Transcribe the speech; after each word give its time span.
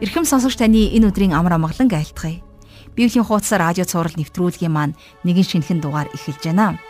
Ирхэм 0.00 0.24
сонсогч 0.24 0.56
таны 0.56 0.96
энэ 0.96 1.12
өдрийн 1.12 1.36
амар 1.36 1.60
амгалан 1.60 1.92
айлтгая. 1.92 2.40
Библийн 2.96 3.20
хуудас 3.20 3.52
радио 3.52 3.84
цаураар 3.84 4.16
нэвтрүүлгийн 4.16 4.72
маань 4.72 4.96
нэгэн 5.28 5.44
шинэхэн 5.44 5.84
дугаар 5.84 6.08
эхэлж 6.16 6.40
байна. 6.40 6.80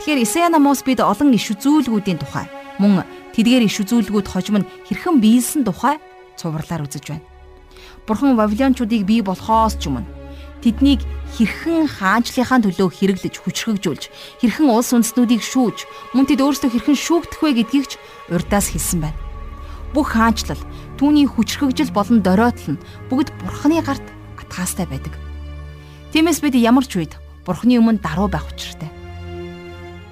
Тэгэхээр 0.00 0.24
Исая 0.24 0.48
намоос 0.48 0.80
бид 0.88 1.04
олон 1.04 1.36
иш 1.36 1.52
үзүүлгүүдийн 1.52 2.16
тухай 2.16 2.48
мөн 2.80 3.04
тэдгээр 3.36 3.68
иш 3.68 3.84
үзүүлгүүд 3.84 4.24
хожим 4.24 4.64
нь 4.64 4.68
хэрхэн 4.88 5.20
биелсэн 5.20 5.68
тухай 5.68 6.00
цувралаар 6.40 6.88
үзэж 6.88 7.04
байна. 7.12 7.28
Бурхан 8.08 8.40
Вавилончуудыг 8.40 9.04
бий 9.04 9.20
болохоос 9.20 9.76
ч 9.76 9.92
өмнө 9.92 10.08
тэднийг 10.64 11.04
хэрхэн 11.36 11.92
хаанчлахын 11.92 12.64
төлөө 12.64 12.88
хэрэглэж 12.88 13.36
хүчрхэгжүүлж 13.36 14.02
хэрхэн 14.40 14.72
улс 14.72 14.96
үндэстнүүдийг 14.96 15.44
шүүж 15.44 15.84
мөн 16.16 16.24
тэд 16.24 16.40
өөрсдөө 16.40 16.72
хэрхэн 16.72 16.96
шүүгдэх 16.96 17.40
вэ 17.44 17.50
гэдгийг 17.68 17.86
ч 17.92 17.92
урдаас 18.32 18.72
хэлсэн 18.72 19.04
байна. 19.04 19.20
Бүх 19.92 20.16
хаанчлал 20.16 20.60
түүний 20.98 21.30
хүчрхэгжил 21.30 21.94
болон 21.94 22.20
доройтол 22.26 22.74
нь 22.74 22.82
бүгд 23.08 23.30
бурхны 23.38 23.78
гарт 23.80 24.02
атгаастай 24.42 24.86
байдаг. 24.90 25.14
Тиймээс 26.10 26.42
бид 26.42 26.58
ямар 26.58 26.82
ч 26.82 26.98
үед 26.98 27.14
бурхны 27.46 27.78
өмнө 27.78 28.02
даруй 28.02 28.26
байх 28.26 28.50
учиртай. 28.50 28.90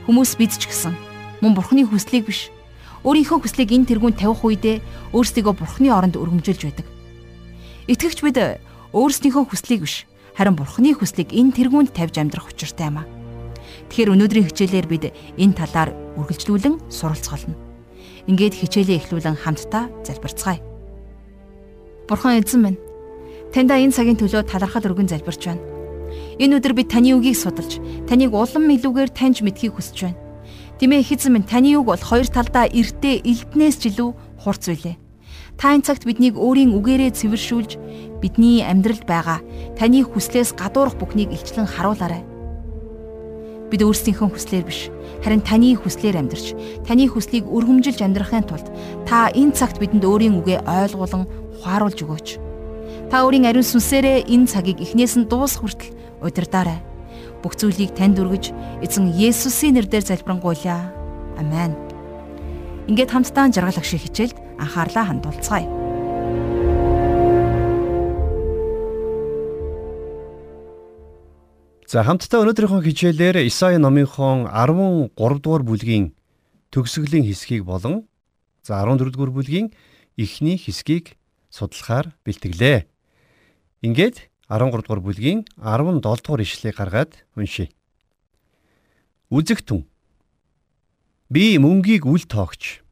Хүмүүс 0.06 0.38
бид 0.38 0.54
ч 0.54 0.70
гэсэн 0.70 0.94
мөн 1.42 1.52
бурхны 1.58 1.82
хүслийг 1.84 2.30
биш 2.30 2.54
өөрийнхөө 3.02 3.38
хүслийг 3.42 3.70
энэ 3.74 3.88
тэргүүнд 3.90 4.18
тавих 4.18 4.42
үедээ 4.46 4.76
өөрсдийгөө 5.14 5.54
бурхны 5.58 5.90
оронд 5.90 6.14
өргөмжүүлж 6.14 6.62
байдаг. 6.62 6.86
Итгэгч 7.90 8.18
бид 8.22 8.38
өөрсдийнхөө 8.94 9.44
хүслийг 9.46 9.82
биш 9.86 10.06
харин 10.34 10.58
бурхны 10.58 10.90
хүслийг 10.94 11.30
энэ 11.30 11.54
тэргүүнд 11.54 11.94
тавьж 11.94 12.18
амьдрах 12.18 12.50
учиртай 12.50 12.90
юм 12.90 13.02
а. 13.02 13.08
Тэгэхээр 13.94 14.12
өнөөдрийн 14.14 14.48
хичээлээр 14.50 14.86
бид 14.90 15.04
энэ 15.38 15.54
талаар 15.54 15.90
үргэлжлүүлэн 16.18 16.90
суралцголно. 16.90 17.54
Ингээд 18.26 18.58
хичээлээ 18.58 19.06
эхлүүлэн 19.06 19.38
хамтдаа 19.38 19.86
залбирцгаая. 20.02 20.65
Бурхан 22.06 22.38
эзэн 22.38 22.62
минь. 22.62 22.78
Таньда 23.50 23.82
энэ 23.82 23.90
цагийн 23.90 24.14
төлөө 24.14 24.46
талархал 24.46 24.86
өргөн 24.86 25.10
залбирч 25.10 25.42
байна. 25.50 25.62
Энэ 26.38 26.62
өдөр 26.62 26.78
би 26.78 26.86
таны 26.86 27.18
үгийг 27.18 27.34
судалж, 27.34 27.82
таныг 28.06 28.30
улам 28.30 28.70
илүүгээр 28.70 29.10
таньж 29.10 29.42
мэдхийг 29.42 29.74
хүсэж 29.74 29.98
байна. 30.06 30.20
Тэмээ 30.78 31.02
их 31.02 31.10
эзэн 31.10 31.34
минь 31.34 31.50
таны 31.50 31.74
үг 31.74 31.90
бол 31.90 31.98
хоёр 31.98 32.30
талдаа 32.30 32.70
эртээ 32.70 33.26
элднээс 33.26 33.76
ч 33.82 33.90
илүү 33.90 34.10
хурц 34.38 34.70
үлээ. 34.70 34.94
Та 35.58 35.74
энэ 35.74 35.82
цагт 35.82 36.06
биднийг 36.06 36.38
өөрийн 36.38 36.78
үгээрээ 36.78 37.10
цэвэршүүлж, 37.10 37.74
бидний 38.22 38.62
амьдралд 38.62 39.02
байгаа 39.02 39.42
таны 39.74 40.06
хүслээс 40.06 40.54
гадуурх 40.54 40.94
бүхнийг 40.94 41.34
илчлэн 41.34 41.66
харуулаарай. 41.66 42.35
Бид 43.66 43.82
өөрсдийнхөө 43.82 44.30
хүслээр 44.30 44.64
биш, 44.66 44.90
харин 45.26 45.42
таны 45.42 45.74
хүслээр 45.74 46.22
амьдарч, 46.22 46.54
таны 46.86 47.10
хүслийг 47.10 47.50
өргөмжилж 47.50 47.98
амьдрахын 47.98 48.46
тулд 48.46 48.70
та 49.10 49.26
энэ 49.34 49.58
цагт 49.58 49.82
бидэнд 49.82 50.06
өөрийн 50.06 50.38
үгээ 50.38 50.62
ойлгуулан 50.62 51.26
ухааруулж 51.58 51.98
өгөөч. 51.98 52.28
Та 53.10 53.26
өөрийн 53.26 53.50
ариун 53.50 53.66
сүнсээрээ 53.66 54.30
энэ 54.30 54.46
цагийг 54.46 54.78
эхнээс 54.78 55.18
нь 55.18 55.26
дуус 55.26 55.58
хүртэл 55.58 55.94
удирдаарай. 56.22 56.78
Бүх 57.42 57.58
зүйлийг 57.58 57.94
танд 57.98 58.22
өргөж 58.22 58.54
эзэн 58.86 59.10
Есүсийн 59.14 59.74
нэрээр 59.74 60.02
залбирanгуйлаа. 60.14 60.90
Амен. 61.38 61.74
Ингээд 62.86 63.10
хамтдаа 63.10 63.50
жаргал 63.50 63.78
агшиг 63.82 64.02
хичээлд 64.02 64.38
анхаарлаа 64.62 65.04
хандуулцгаая. 65.10 65.85
За 71.86 72.02
хамтдаа 72.02 72.42
өнөөдрийнхөө 72.42 72.82
хичээлээр 72.82 73.46
Исаи 73.46 73.78
номынхон 73.78 74.50
13 74.50 75.14
дугаар 75.38 75.62
бүлгийн 75.62 76.18
төгсгөлийн 76.74 77.22
хэсгийг 77.30 77.62
болон 77.62 78.10
за 78.66 78.82
14 78.82 79.14
дугаар 79.14 79.30
бүлгийн 79.30 79.70
эхний 80.18 80.58
хэсгийг 80.58 81.14
судлахаар 81.46 82.10
бэлтгэлээ. 82.26 82.90
Ингээд 83.86 84.16
13 84.50 84.82
дугаар 84.82 84.98
бүлгийн 84.98 85.46
17 85.62 86.02
дугаар 86.02 86.42
ишлэгийг 86.42 86.74
гаргаад 86.74 87.12
уншийе. 87.38 87.70
Үзэгтэн 89.30 89.86
би 91.30 91.54
мөнгийг 91.62 92.02
үл 92.02 92.26
тоогч 92.26 92.82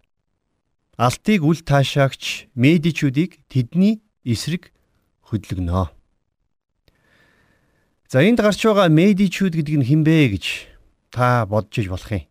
алтыг 0.95 1.43
үл 1.43 1.59
таашаагч 1.67 2.47
медичүүдийг 2.55 3.43
тэдний 3.51 4.07
эсрэг 4.23 4.71
хөдлөгнөө. 5.27 5.94
За 8.15 8.23
энд 8.23 8.39
гарч 8.39 8.63
байгаа 8.63 8.87
медичүүд 8.87 9.59
гэдэг 9.59 9.75
нь 9.75 9.89
хинбэ 9.91 10.39
гэж 10.39 10.71
та 11.11 11.43
бодож 11.51 11.83
иж 11.83 11.91
болох 11.91 12.15
юм. 12.15 12.23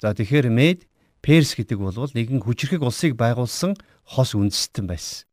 За 0.00 0.16
тэгэхээр 0.16 0.48
мед 0.48 0.88
Перс 1.20 1.52
гэдэг 1.52 1.76
бол 1.76 1.92
нэгэн 1.92 2.40
хүчрхэг 2.40 2.80
улсыг 2.80 3.12
байгуулсан 3.20 3.76
хос 4.08 4.32
үндэстэн 4.32 4.88
байсан. 4.88 5.28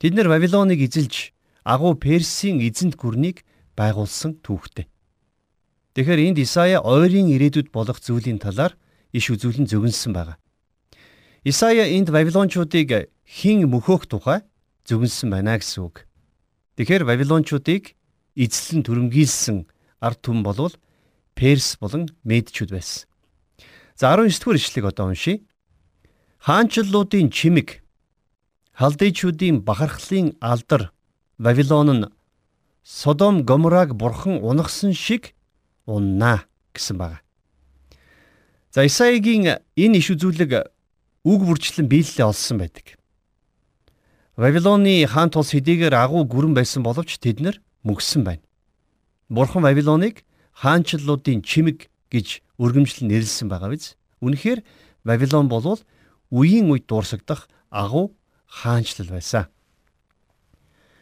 Тэд 0.00 0.16
нэр 0.16 0.32
Вавилоныг 0.32 0.80
эзэлж 0.80 1.36
агуу 1.60 1.92
Персийн 1.92 2.64
эзэнт 2.64 2.96
гүрнийг 2.96 3.44
байгуулсан 3.76 4.40
түүхтэй. 4.40 4.88
Тэгэхээр 5.92 6.32
энд 6.32 6.40
Исая 6.40 6.80
ойрын 6.80 7.28
ирээдүйд 7.36 7.68
болох 7.68 8.00
зүйлийн 8.00 8.40
талаар 8.40 8.80
иш 9.12 9.28
үзүүлэн 9.28 9.68
зөвгөнсөн 9.68 10.16
байгаа. 10.16 10.40
Исая 11.44 11.84
энд 11.84 12.08
Вавилончуудыг 12.08 13.12
хин 13.28 13.68
мөхөөх 13.68 14.08
тухай 14.08 14.40
зөвгөнсөн 14.88 15.28
байна 15.28 15.60
гэсэн 15.60 15.84
үг. 15.84 16.08
Тэгэхээр 16.80 17.04
Вавилончуудыг 17.04 17.92
эзлэн 18.36 18.82
түрэмгийлсэн 18.86 19.66
ард 20.00 20.18
түмэн 20.22 20.42
болвол 20.42 20.74
Перс 21.34 21.76
болон 21.80 22.08
Медчүүд 22.24 22.70
байсан. 22.70 23.08
За 23.96 24.12
19 24.12 24.40
дугаар 24.40 24.58
ишлэгийг 24.58 24.86
одоо 24.88 25.06
уншийе. 25.08 25.42
Хаанчлалуудын 26.40 27.30
чимэг 27.30 27.82
халдыйчүүдийн 28.76 29.62
бахархлын 29.62 30.36
алдар 30.40 30.92
Вавилон 31.38 31.90
нь 31.92 32.10
Содом 32.82 33.44
Гомораг 33.44 33.94
бурхан 33.94 34.42
унагсан 34.42 34.92
шиг 34.92 35.34
уннаа 35.86 36.44
гэсэн 36.74 36.98
байна. 36.98 37.20
За 38.74 38.84
Исаигийн 38.84 39.62
энэ 39.76 39.98
иш 39.98 40.10
үзүүлэг 40.10 40.52
үг 41.24 41.40
бүрчлэн 41.46 41.86
биелэлээ 41.86 42.26
олсон 42.26 42.58
байдаг. 42.58 42.98
Вавилоны 44.36 45.06
хаан 45.06 45.30
тулс 45.30 45.52
хэдийгээр 45.52 45.94
агуу 45.94 46.24
гүрэн 46.24 46.54
байсан 46.56 46.82
боловч 46.82 47.20
тэд 47.20 47.38
нар 47.38 47.60
мөгсөн 47.82 48.24
байна. 48.24 48.42
Бурхан 49.28 49.62
Вавилоныг 49.62 50.24
хаанчлалуудын 50.52 51.42
чимэг 51.42 51.88
гэж 52.10 52.42
өргөмжлөн 52.58 53.08
нэрлсэн 53.10 53.48
байгаа 53.48 53.72
биз? 53.72 53.96
Үнэхээр 54.20 54.60
Вавилон 55.04 55.48
болвол 55.48 55.80
үеийн 56.30 56.70
үед 56.70 56.86
дуурсагдах 56.86 57.48
агуу 57.70 58.14
хаанчлал 58.46 59.08
байсан. 59.08 59.48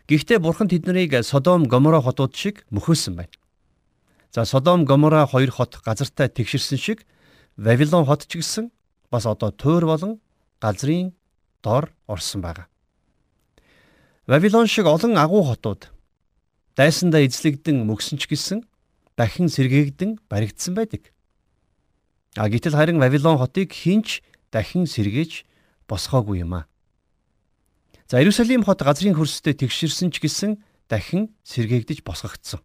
Гэхдээ 0.09 0.39
бурхан 0.39 0.67
тэднийг 0.67 1.23
Содом 1.23 1.67
Гомора 1.67 2.01
хотууд 2.03 2.35
шиг 2.35 2.67
мөхөөсөн 2.71 3.15
байна. 3.15 3.35
За 4.35 4.45
Содом 4.45 4.85
Гомора 4.85 5.27
хоёр 5.27 5.51
хот 5.51 5.79
газартай 5.85 6.29
тэгшэрсэн 6.29 6.79
шиг 6.79 7.07
Вавилон 7.57 8.07
хот 8.07 8.27
ч 8.27 8.39
гэсэн 8.39 8.71
бас 9.11 9.27
одоо 9.27 9.51
тойр 9.51 9.87
болон 9.87 10.21
газрын 10.61 11.15
дор 11.63 11.93
орсон 12.07 12.41
байгаа. 12.41 12.67
Вавилон 14.27 14.67
шиг 14.67 14.87
олон 14.87 15.19
агуу 15.19 15.43
хотууд 15.43 15.91
дайсандаа 16.77 17.27
эзлэгдэн 17.27 17.87
мөксөн 17.87 18.19
ч 18.19 18.31
гэсэн 18.31 18.67
дахин 19.17 19.49
сэргээгдэн 19.49 20.23
баригдсан 20.31 20.75
байдаг. 20.75 21.13
А 22.37 22.49
гэтэл 22.49 22.79
харин 22.79 22.99
Вавилон 23.03 23.39
хотыг 23.39 23.73
хинч 23.75 24.23
дахин 24.51 24.87
сэргээж 24.87 25.45
босгоогүй 25.91 26.47
юм 26.47 26.55
а. 26.55 26.67
За 28.07 28.19
Иерусалим 28.19 28.63
хот 28.63 28.83
газрын 28.83 29.15
хөрсөд 29.15 29.59
тэгшэрсэн 29.59 30.11
ч 30.15 30.23
гэсэн 30.23 30.63
дахин 30.89 31.35
сэргээгдэж 31.43 32.03
босгогдсон. 32.07 32.63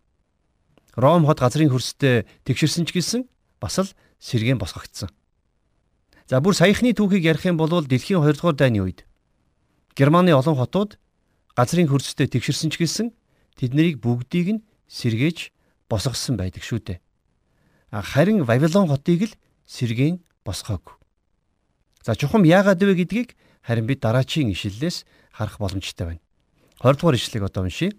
Ром 0.96 1.26
хот 1.26 1.42
газрын 1.42 1.70
хөрсөд 1.70 2.30
тэгшэрсэн 2.46 2.86
ч 2.86 2.94
гэсэн 2.94 3.22
бас 3.60 3.78
л 3.82 3.90
сэргээн 4.22 4.62
босгогдсон. 4.62 5.10
За 6.26 6.42
бүр 6.42 6.58
саяхны 6.58 6.94
түүхийг 6.94 7.26
ярих 7.26 7.46
юм 7.46 7.58
бол 7.58 7.70
дэлхийн 7.70 8.22
2 8.22 8.34
дугаар 8.34 8.58
дайны 8.58 8.82
үед 8.82 9.06
Германы 9.94 10.34
олон 10.34 10.58
хотууд 10.58 10.98
газрын 11.54 11.88
хөрсөд 11.90 12.26
тэгшэрсэн 12.30 12.70
ч 12.74 12.82
гэсэн 12.82 13.08
тэднийг 13.56 14.04
бүгдийг 14.04 14.48
нь 14.60 14.66
сэргээж 14.88 15.52
босгосон 15.90 16.36
байдаг 16.38 16.64
шүү 16.64 16.80
дээ. 16.84 17.00
Харин 17.92 18.44
Вавилон 18.44 18.88
хотыг 18.88 19.32
л 19.32 19.34
сэргээн 19.66 20.20
босгоогүй. 20.44 20.96
За 22.04 22.16
чухам 22.16 22.44
яагаад 22.44 22.84
вэ 22.84 22.94
гэдгийг 23.02 23.36
харин 23.64 23.88
бид 23.88 24.04
дараачийн 24.04 24.52
ишлэлээс 24.52 25.06
харах 25.32 25.58
боломжтой 25.58 26.06
байна. 26.06 26.24
20 26.84 27.00
дугаар 27.00 27.16
ишлэгийг 27.16 27.48
одоо 27.50 27.64
уншийе. 27.64 27.98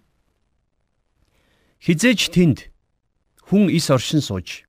Хизээж 1.80 2.30
тэнд 2.30 2.58
хүн 3.48 3.72
ис 3.72 3.90
оршин 3.90 4.20
сууж 4.20 4.68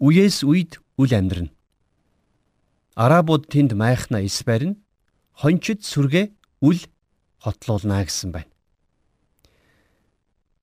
үеэс 0.00 0.44
үед 0.46 0.80
үл 0.96 1.12
амьдрна. 1.12 1.50
Арабууд 2.94 3.50
тэнд 3.50 3.74
майхна 3.74 4.22
ис 4.22 4.38
барина. 4.46 4.78
Хончид 5.34 5.82
сүргээ 5.82 6.30
үл 6.62 6.78
хотлуулна 7.42 8.06
гэсэн 8.06 8.30
байна. 8.30 8.53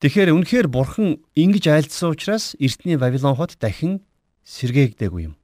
Тэгэхээр 0.02 0.34
үнэхээр 0.34 0.66
бурхан 0.66 1.22
ингэж 1.38 1.70
айлдсан 1.70 2.18
учраас 2.18 2.58
эртний 2.58 2.98
Вавилон 2.98 3.38
хот 3.38 3.62
дахин 3.62 4.02
сэргээгдээгүй 4.50 5.30
юм. 5.30 5.38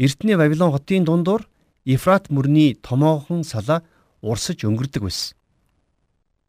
Эртний 0.00 0.40
Вавилон 0.40 0.72
хотын 0.72 1.04
дундуур 1.04 1.44
Ефрат 1.84 2.32
мөрний 2.32 2.80
томоохон 2.80 3.44
салаа 3.44 3.84
урсаж 4.24 4.64
өнгөрдөг 4.64 5.04
байсан. 5.04 5.36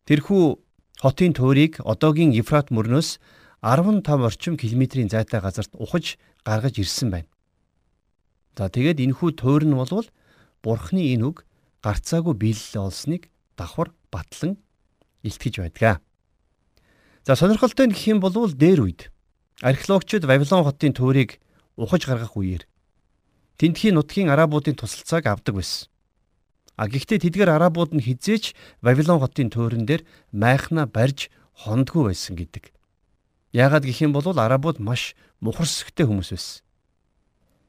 Тэрхүү 0.07 0.63
хотын 1.03 1.35
туурийг 1.35 1.83
одоогийн 1.83 2.31
Ефрат 2.31 2.71
мөрнөөс 2.71 3.19
15 3.59 4.07
орчим 4.23 4.55
километрийн 4.55 5.11
зайтай 5.11 5.43
газарт 5.43 5.75
ухаж 5.75 6.15
гаргаж 6.47 6.79
ирсэн 6.79 7.11
байна. 7.11 7.27
За 8.55 8.71
тэгээд 8.71 9.03
энэхүү 9.03 9.35
туур 9.35 9.67
нь 9.67 9.75
болвол 9.75 10.07
Бурхны 10.63 11.03
энэ 11.11 11.35
үг 11.35 11.43
гарцаагүй 11.83 12.31
биелэл 12.31 12.87
олсныг 12.87 13.27
давхар 13.59 13.91
батлан 14.07 14.55
илтгэж 15.27 15.59
байдаг. 15.59 16.06
За 17.27 17.35
сонирхолтой 17.35 17.87
нь 17.87 17.91
гэх 17.91 18.07
юм 18.07 18.19
бол 18.23 18.31
дээр 18.31 18.87
үед 18.87 19.11
археологчид 19.59 20.23
Вавилон 20.23 20.63
хотын 20.63 20.95
туурийг 20.95 21.43
ухаж 21.75 22.07
гаргах 22.07 22.39
үеэр 22.39 22.63
Тэнтхийн 23.59 23.99
нутгийн 23.99 24.31
арабуудын 24.31 24.79
тусалцааг 24.79 25.27
авдаг 25.27 25.59
байсан. 25.59 25.91
А 26.79 26.87
гэхдээ 26.87 27.27
тэдгээр 27.27 27.51
арабууд 27.51 27.91
нь 27.91 27.99
хизээч 27.99 28.55
Вавилон 28.79 29.19
хотын 29.19 29.51
туурин 29.51 29.83
дээр 29.83 30.07
майхна 30.31 30.87
барьж 30.87 31.27
хондгүй 31.51 32.15
байсан 32.15 32.39
гэдэг. 32.39 32.71
Яагаад 33.51 33.83
гэх 33.83 34.07
юм 34.07 34.15
бол 34.15 34.23
арабууд 34.31 34.79
маш 34.79 35.11
мухарсгтэй 35.43 36.07
хүмүүс 36.07 36.31
байсан. 36.31 36.63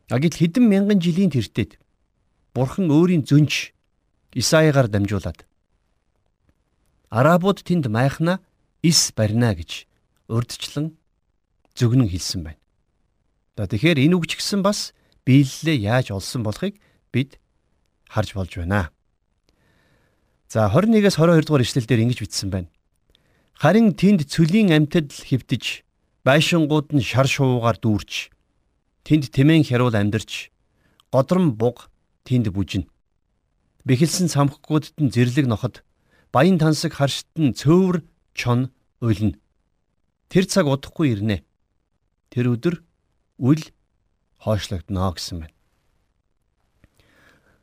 А 0.06 0.22
гэтэл 0.22 0.38
хэдэн 0.38 0.70
мянган 0.70 1.02
жилийн 1.02 1.34
тэртет 1.34 1.82
Бурхан 2.54 2.94
өөрийн 2.94 3.26
зөнч 3.26 3.74
Исаягаар 4.38 4.86
дамжуулаад 4.86 5.50
арабууд 7.10 7.66
тэнд 7.66 7.90
майхна 7.90 8.38
ис 8.82 9.12
барина 9.16 9.54
гэж 9.54 9.86
урдчлан 10.28 10.94
зөвгнөн 11.74 12.08
хэлсэн 12.08 12.42
байна. 12.44 12.60
За 13.56 13.66
тэгэхээр 13.66 13.98
энэ 14.06 14.14
үг 14.14 14.30
ч 14.30 14.38
гэсэн 14.38 14.62
бас 14.62 14.94
биелэлээ 15.26 15.82
яаж 15.82 16.14
олсон 16.14 16.46
болохыг 16.46 16.78
бид 17.10 17.42
харж 18.06 18.34
болж 18.38 18.52
байна. 18.54 18.90
За 20.48 20.70
21-с 20.70 21.18
22 21.18 21.44
дугаар 21.44 21.64
ишлэлдэр 21.66 22.02
ингэж 22.06 22.18
бичсэн 22.22 22.50
байна. 22.50 22.70
Харин 23.58 23.98
тэнд 23.98 24.30
цөлийн 24.30 24.70
амьтад 24.70 25.10
хөвтөж 25.10 25.82
байшингууд 26.22 26.94
нь 26.94 27.02
шар 27.02 27.26
шуугаар 27.26 27.82
дүүрч 27.82 28.30
тэнд 29.02 29.34
тэмээн 29.34 29.66
хяруул 29.66 29.98
амьдарч 29.98 30.54
годрон 31.10 31.58
буг 31.58 31.90
тэнд 32.22 32.54
бүжин. 32.54 32.86
Бэхэлсэн 33.82 34.30
самхгуудад 34.30 34.94
нь 35.02 35.10
зэрлэг 35.10 35.50
ноход 35.50 35.82
баян 36.30 36.60
тансаг 36.62 36.94
харшид 36.94 37.26
нь 37.34 37.56
цөөвөр 37.56 38.06
чон 38.38 38.70
уйлна. 39.02 39.34
Тэр 40.30 40.46
цаг 40.46 40.70
удахгүй 40.70 41.18
ирнэ. 41.18 41.42
Тэр 42.30 42.54
өдөр 42.54 42.78
үл 43.42 43.62
хойшлогдно 44.38 45.10
гэсэн 45.10 45.42
байна. 45.42 45.56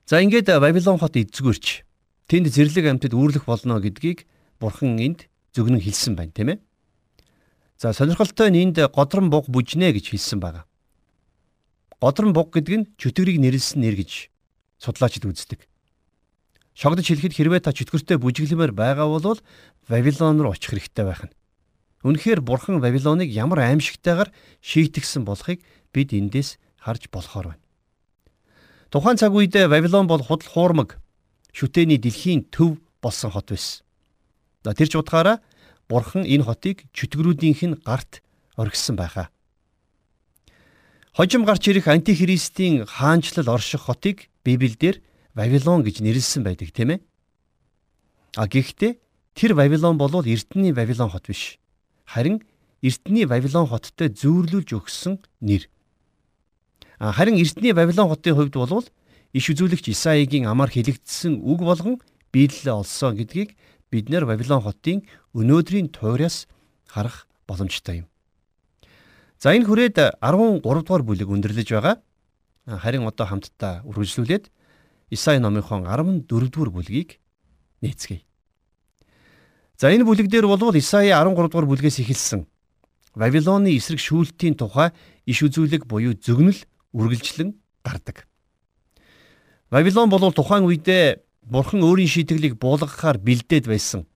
За 0.05 0.19
ингээд 0.19 0.51
Бабилон 0.59 0.99
хот 0.99 1.15
эзгүрч 1.15 1.87
тэнд 2.27 2.51
зэрлэг 2.51 2.85
амьтад 2.91 3.15
үүрлэх 3.15 3.47
болно 3.47 3.79
гэдгийг 3.79 4.27
бурхан 4.59 4.99
энд 4.99 5.31
зөвгнөн 5.55 5.81
хэлсэн 5.81 6.13
байна, 6.19 6.35
тийм 6.35 6.49
ээ. 6.53 6.59
За 7.79 7.93
сонирхолтой 7.95 8.51
нь 8.51 8.61
энд 8.69 8.77
годрон 8.91 9.31
буг 9.31 9.47
бүжнэ 9.47 9.95
гэж 9.95 10.11
хэлсэн 10.11 10.39
байна. 10.43 10.67
Годрон 11.97 12.33
буг 12.35 12.51
гэдэг 12.53 12.75
нь 12.75 12.87
чөтгөрийг 12.99 13.39
нэрлсэн 13.39 13.81
нэр 13.81 13.95
гэж 13.97 14.29
судлаачид 14.77 15.25
үздэг. 15.25 15.65
Шогдож 16.75 17.07
хэлэхэд 17.07 17.33
хэрвээ 17.39 17.61
та 17.63 17.71
чөтгөртэй 17.71 18.19
бүжиглэмээр 18.19 18.75
байгаа 18.75 19.07
бол 19.07 19.39
Вавилон 19.87 20.43
руу 20.43 20.51
очих 20.51 20.75
хэрэгтэй 20.75 21.05
байх 21.07 21.23
нь. 21.23 21.35
Үнэхээр 22.03 22.43
бурхан 22.43 22.83
Вавилоныг 22.83 23.31
ямар 23.31 23.63
аимшигтайгаар 23.63 24.35
шийтгсэн 24.59 25.23
болохыг 25.23 25.63
бид 25.95 26.11
эндээс 26.11 26.59
харж 26.83 27.07
болохоор 27.07 27.55
байна. 27.55 27.63
Тухайн 28.91 29.15
цаг 29.15 29.31
үед 29.31 29.55
Вавилон 29.55 30.05
бол 30.11 30.19
худал 30.19 30.51
хуурмаг 30.51 30.99
шүтээний 31.55 31.95
дэлхийн 31.95 32.51
төв 32.51 32.83
болсон 32.99 33.31
хот 33.31 33.55
байсан. 33.55 33.87
За 34.67 34.75
тэр 34.75 34.91
ч 34.91 34.99
утгаараа 34.99 35.39
Бурхан 35.87 36.27
энэ 36.27 36.43
хотыг 36.43 36.83
чөтгөрүүдийнх 36.91 37.61
нь 37.63 37.79
гарт 37.87 38.19
оргисон 38.59 38.99
байхаа. 38.99 39.31
Хожим 41.15 41.45
гарч 41.47 41.71
ирэх 41.71 41.87
антихристийн 41.87 42.83
хаанчлал 42.83 43.47
орших 43.47 43.87
хотыг 43.87 44.27
Библиэлд 44.43 44.99
Вавилон 45.35 45.83
гэж 45.83 45.99
нэрлсэн 45.99 46.41
байдаг 46.47 46.71
тийм 46.71 46.95
ээ. 46.95 46.99
А 48.39 48.47
гэхдээ 48.47 48.99
тэр 49.35 49.51
Вавилон 49.53 49.99
бол 49.99 50.23
эртний 50.23 50.71
Вавилон 50.71 51.11
хот 51.11 51.27
биш. 51.27 51.59
Харин 52.07 52.41
эртний 52.81 53.25
Вавилон 53.27 53.67
хоттой 53.67 54.09
зүүрлүүлж 54.09 54.71
өгсөн 54.79 55.19
нэр. 55.43 55.67
Харин 56.99 57.35
эртний 57.35 57.73
Вавилон 57.75 58.07
хотын 58.07 58.35
хувьд 58.35 58.55
бол 58.55 58.87
иш 59.35 59.45
үзүүлэгч 59.51 59.91
Исаигийн 59.91 60.47
амаар 60.47 60.71
хэлэгдсэн 60.71 61.43
үг 61.43 61.59
болгон 61.59 61.99
биелэлээ 62.31 62.71
олсон 62.71 63.19
гэдгийг 63.19 63.59
бид 63.91 64.07
нэр 64.07 64.23
Вавилон 64.23 64.63
хотын 64.63 65.03
өнөөдрийн 65.35 65.91
туйраас 65.91 66.47
харах 66.87 67.27
боломжтой 67.47 68.03
юм. 68.03 68.07
За 69.39 69.51
энэ 69.51 69.67
хүрээд 69.67 70.23
13 70.23 70.63
дугаар 70.63 71.03
бүлэг 71.03 71.27
өндөрлөж 71.27 71.67
байгаа. 71.75 71.99
Харин 72.65 73.03
одоо 73.03 73.27
хамтдаа 73.27 73.83
үргэлжлүүлээд 73.83 74.47
Исаи 75.09 75.39
номынхон 75.39 75.85
14 75.85 76.27
дугаар 76.27 76.69
бүлгийг 76.73 77.19
нээцгээе. 77.81 78.25
За 79.77 79.91
энэ 79.91 80.05
бүлэг 80.05 80.31
дээр 80.31 80.47
бол 80.47 80.75
Исаи 80.75 81.13
13 81.13 81.35
дугаар 81.35 81.67
бүлгээс 81.69 82.01
эхэлсэн 82.01 82.47
Вавилоны 83.15 83.71
эсрэг 83.77 83.99
шүүлтийн 83.99 84.59
тухай 84.59 84.91
иш 85.23 85.39
үзүүлэг 85.39 85.87
буюу 85.87 86.19
зөгнөл 86.19 86.59
үргэлжлэн 86.91 87.55
гардаг. 87.83 88.27
Вавилон 89.71 90.09
бол 90.11 90.33
тухайн 90.35 90.67
үедээ 90.67 91.23
Бурхан 91.45 91.85
өөрийн 91.85 92.09
шийтгэлийг 92.09 92.57
буулгахаар 92.59 93.21
бэлдээд 93.21 93.69
байсан 93.69 94.09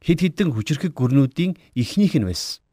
хэд 0.00 0.18
хэдэн 0.24 0.50
хүчрхэг 0.56 0.96
гүрнүүдийн 0.96 1.60
эхнийх 1.76 2.16
нь 2.16 2.24
байсан. 2.24 2.64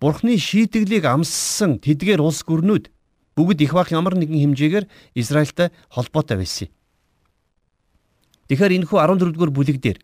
Бурхны 0.00 0.40
шийтгэлийг 0.40 1.04
амссан 1.04 1.78
тэдгээр 1.84 2.24
улс 2.24 2.40
гүрнүүд 2.48 2.93
бүгд 3.36 3.60
их 3.66 3.72
бах 3.74 3.90
ямар 3.90 4.14
нэгэн 4.14 4.54
хэмжээгээр 4.54 4.86
Израильтай 5.14 5.70
холбоотой 5.90 6.38
байсан. 6.38 6.68
Тэгэхээр 8.48 8.76
энэхүү 8.84 8.98
14 8.98 9.34
дугаар 9.34 9.52
бүлэг 9.54 9.78
дээр 9.82 9.98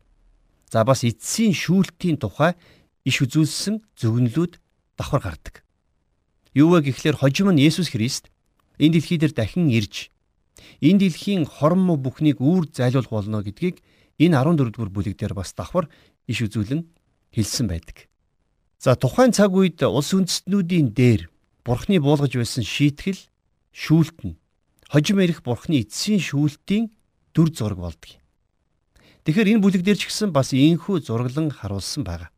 за 0.71 0.85
бас 0.85 1.05
эцсийн 1.05 1.55
шүүлтийн 1.55 2.19
тухай 2.19 2.57
иш 3.05 3.23
үзүүлсэн 3.23 3.83
зөвнөлүүд 3.99 4.59
давхар 4.99 5.23
гардаг. 5.23 5.63
Юу 6.55 6.75
вэ 6.75 6.91
гэхлээр 6.91 7.21
хожим 7.21 7.53
нь 7.53 7.63
Есүс 7.63 7.93
Христ 7.95 8.33
энэ 8.81 8.99
дэлхий 8.99 9.19
дээр 9.19 9.35
дахин 9.37 9.71
ирж 9.71 10.11
энэ 10.81 11.07
дэлхийн 11.07 11.45
хорон 11.47 11.85
муу 11.87 11.99
бүхнийг 12.01 12.41
үүр 12.41 12.73
зайлуулах 12.73 13.13
болно 13.13 13.45
гэдгийг 13.45 13.85
энэ 14.19 14.35
14 14.35 14.73
дугаар 14.75 14.91
бүлэг 14.91 15.15
дээр 15.17 15.35
бас 15.37 15.53
давхар 15.53 15.87
иш 16.27 16.43
үзүүлэн 16.43 16.89
хэлсэн 17.33 17.67
байдаг. 17.69 18.11
За 18.81 18.97
тухайн 18.97 19.33
цаг 19.33 19.53
үед 19.53 19.85
улс 19.85 20.11
үндэстнүүдийн 20.17 20.93
дээр 20.97 21.29
бурхны 21.71 22.03
буулгаж 22.03 22.35
байсан 22.35 22.67
шийтгэл 22.67 23.31
шүүлтэн 23.71 24.35
хожим 24.91 25.23
ирэх 25.23 25.47
бурхны 25.47 25.87
эцсийн 25.87 26.19
шүүлтийн 26.19 26.91
дүр 27.31 27.55
зураг 27.55 27.79
болдог. 27.79 28.19
Тэгэхээр 29.23 29.55
энэ 29.55 29.63
бүлэг 29.63 29.87
дээр 29.87 29.95
ч 30.03 30.11
гэсэн 30.11 30.35
бас 30.35 30.51
ийхүү 30.51 31.07
зураглан 31.07 31.55
харуулсан 31.55 32.03
байгаа. 32.03 32.35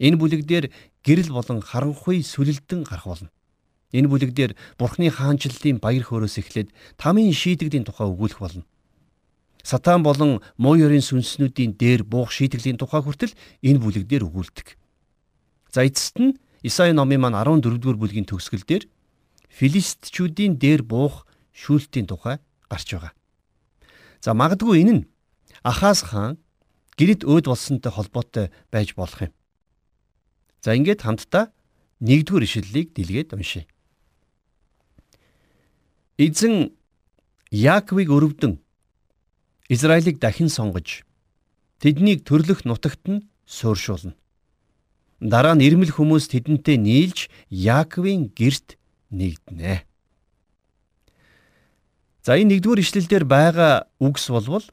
Энэ 0.00 0.16
бүлэг 0.16 0.48
дээр 0.48 0.72
гэрэл 1.04 1.28
болон 1.28 1.60
харанхуй 1.60 2.24
сүлэлдэн 2.24 2.88
гарах 2.88 3.04
болно. 3.04 3.30
Энэ 3.92 4.08
бүлэг 4.08 4.32
дээр 4.32 4.56
Бурхны 4.80 5.12
хаанчлалын 5.12 5.76
баяр 5.76 6.08
хөөрөөс 6.08 6.40
эхлээд 6.40 6.72
тамийн 6.96 7.36
шийдэгдийн 7.36 7.84
тухай 7.84 8.08
өгүүлэх 8.08 8.40
болно. 8.40 8.64
Сатан 9.60 10.00
болон 10.00 10.40
муу 10.56 10.80
ёрийн 10.80 11.04
сүнснүүдийн 11.04 11.76
дээр 11.76 12.08
буух 12.08 12.32
шийтгэлийн 12.32 12.80
тухай 12.80 13.04
хүртэл 13.04 13.36
энэ 13.60 13.78
бүлэг 13.84 14.08
дээр 14.08 14.24
өгүүлдэг. 14.24 14.80
За 15.68 15.84
эцэст 15.84 16.16
нь 16.16 16.40
Исаи 16.62 16.94
номын 16.94 17.20
маань 17.20 17.38
14-р 17.38 17.98
бүлгийн 17.98 18.26
төгсгөл 18.26 18.62
дээр 18.62 18.84
филистчүүдийн 19.50 20.56
дээр 20.62 20.82
буух 20.86 21.26
шүүлтийн 21.52 22.06
тухай 22.06 22.38
гарч 22.70 22.88
байгаа. 22.94 23.12
За 24.22 24.30
магадгүй 24.32 24.80
энэ 24.82 24.94
нь 24.94 25.02
Ахаз 25.66 26.06
хаан 26.06 26.38
гэрд 26.98 27.26
өөд 27.26 27.46
болсонтой 27.50 27.92
холбоотой 27.92 28.46
байж 28.70 28.94
болох 28.94 29.26
юм. 29.26 29.32
За 30.62 30.74
ингээд 30.78 31.02
хамтдаа 31.02 31.50
нэгдүгээр 32.00 32.46
ишлэлийг 32.46 32.88
дэлгээд 32.94 33.34
уншъя. 33.34 33.66
Эзэн 36.18 36.74
Яаковыг 37.50 38.08
өрөвдөн 38.08 38.62
Израилийг 39.68 40.22
дахин 40.22 40.48
сонгож 40.48 41.02
тэднийг 41.82 42.22
төрлөх 42.22 42.62
нутагт 42.64 43.02
нь 43.10 43.26
сууршуулна. 43.46 44.14
Дараа 45.22 45.54
нь 45.54 45.62
ирмэл 45.62 45.94
хүмүүс 45.94 46.26
тэдэнтэй 46.34 46.82
нийлж 46.82 47.30
Яаковын 47.46 48.34
герт 48.34 48.74
нэгднэ. 49.14 49.86
За 52.26 52.34
энэ 52.34 52.58
нэгдүгээр 52.58 52.82
ишлэлдэр 52.82 53.24
байгаа 53.30 53.86
үгс 54.02 54.26
болвол 54.34 54.66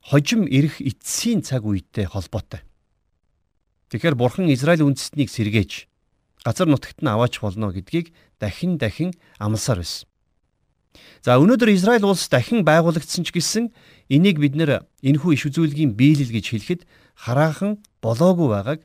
хожим 0.00 0.48
ирэх 0.48 0.80
эцсийн 0.80 1.44
цаг 1.44 1.68
үедээ 1.68 2.08
холбоотой. 2.08 2.64
Тэгэхээр 3.92 4.16
бурхан 4.16 4.48
Израиль 4.48 4.80
үндэстнийг 4.80 5.28
сэргээж 5.28 5.92
газар 6.40 6.72
нутагт 6.72 7.04
нь 7.04 7.12
аваач 7.12 7.36
болно 7.44 7.68
гэдгийг 7.68 8.16
дахин 8.40 8.80
дахин 8.80 9.12
амласаар 9.36 9.84
байсан. 9.84 10.08
За 11.20 11.36
өнөөдөр 11.36 11.76
Израиль 11.76 12.08
улс 12.08 12.32
дахин 12.32 12.64
байгуулагдсан 12.64 13.28
ч 13.28 13.36
гэсэн 13.36 13.76
энийг 14.08 14.40
бид 14.40 14.56
нэр 14.56 14.88
энэхүү 15.04 15.36
иш 15.36 15.52
үзүүлгийн 15.52 15.92
биелэл 15.92 16.32
гэж 16.32 16.46
хэлэхэд 16.48 16.82
хараахан 17.12 17.84
болоогүй 18.00 18.48
байгааг 18.48 18.80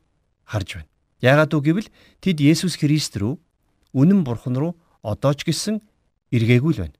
харж 0.51 0.83
байна. 0.83 0.89
Яагаад 1.23 1.55
үг 1.55 1.63
гэвэл 1.63 1.89
тэд 2.19 2.43
Есүс 2.43 2.75
Христ 2.75 3.15
рүү 3.15 3.39
үнэн 3.95 4.27
бурхан 4.27 4.59
руу 4.59 4.75
одоо 4.99 5.31
ч 5.31 5.47
гэсэн 5.47 5.79
эргээгүй 6.35 6.75
л 6.75 6.81
байна. 6.83 6.97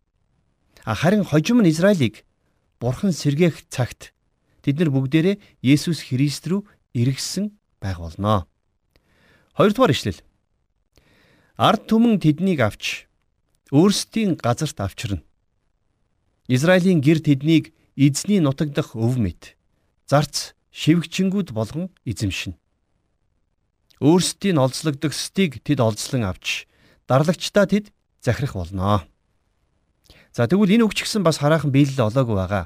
Харин 0.87 1.27
хожим 1.27 1.59
нь 1.59 1.67
Израилийг 1.67 2.23
бурхан 2.79 3.11
сэргээх 3.11 3.67
цагт 3.67 4.15
тэд 4.63 4.79
нар 4.79 4.89
бүгдээрээ 4.95 5.35
Есүс 5.59 6.07
Христ 6.07 6.47
рүү 6.47 6.63
эргэсэн 6.95 7.51
байх 7.83 7.99
болно. 7.99 8.47
Хоёрдугаар 9.59 9.91
ишлэл. 9.91 10.23
Ард 11.59 11.91
түмэн 11.91 12.23
тэднийг 12.23 12.63
авч 12.63 13.11
өөрсдийн 13.75 14.39
газарт 14.39 14.79
авчирна. 14.79 15.25
Израилийн 16.47 17.01
гэр 17.01 17.19
тэднийг 17.19 17.73
эзний 17.95 18.39
нутаг 18.39 18.71
дах 18.73 18.95
өв 18.95 19.17
мэт 19.17 19.57
зарц 20.07 20.53
шивгчэнгүүд 20.71 21.51
болгон 21.51 21.89
эзэмшинэ. 22.05 22.60
Өөрсдийн 24.01 24.57
олзлогдох 24.57 25.13
стыг 25.13 25.61
тэд 25.61 25.77
олзлон 25.77 26.25
авч 26.25 26.65
дарлагчдаа 27.05 27.69
тэд 27.69 27.93
захирах 28.25 28.57
болно. 28.57 29.05
За 30.33 30.49
тэгвэл 30.49 30.73
энэ 30.73 30.85
үгч 30.89 31.05
гисэн 31.05 31.21
бас 31.21 31.37
хараахан 31.37 31.69
биелэл 31.69 32.09
олоогүй 32.09 32.33
байгаа. 32.33 32.65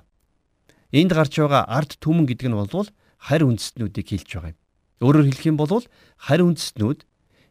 Энд 0.96 1.12
гарч 1.12 1.36
байгаа 1.36 1.68
ард 1.68 2.00
түмэн 2.00 2.24
гэдэг 2.24 2.48
нь 2.48 2.56
болвол 2.56 2.88
харь 3.20 3.44
үндэстнүүдийг 3.44 4.08
хэлж 4.08 4.30
байгаа 4.32 4.52
юм. 4.56 4.60
Өөрөөр 5.04 5.28
хэлэх 5.28 5.46
юм 5.52 5.58
бол 5.60 5.84
харь 6.16 6.44
үндэстнүүд 6.48 7.04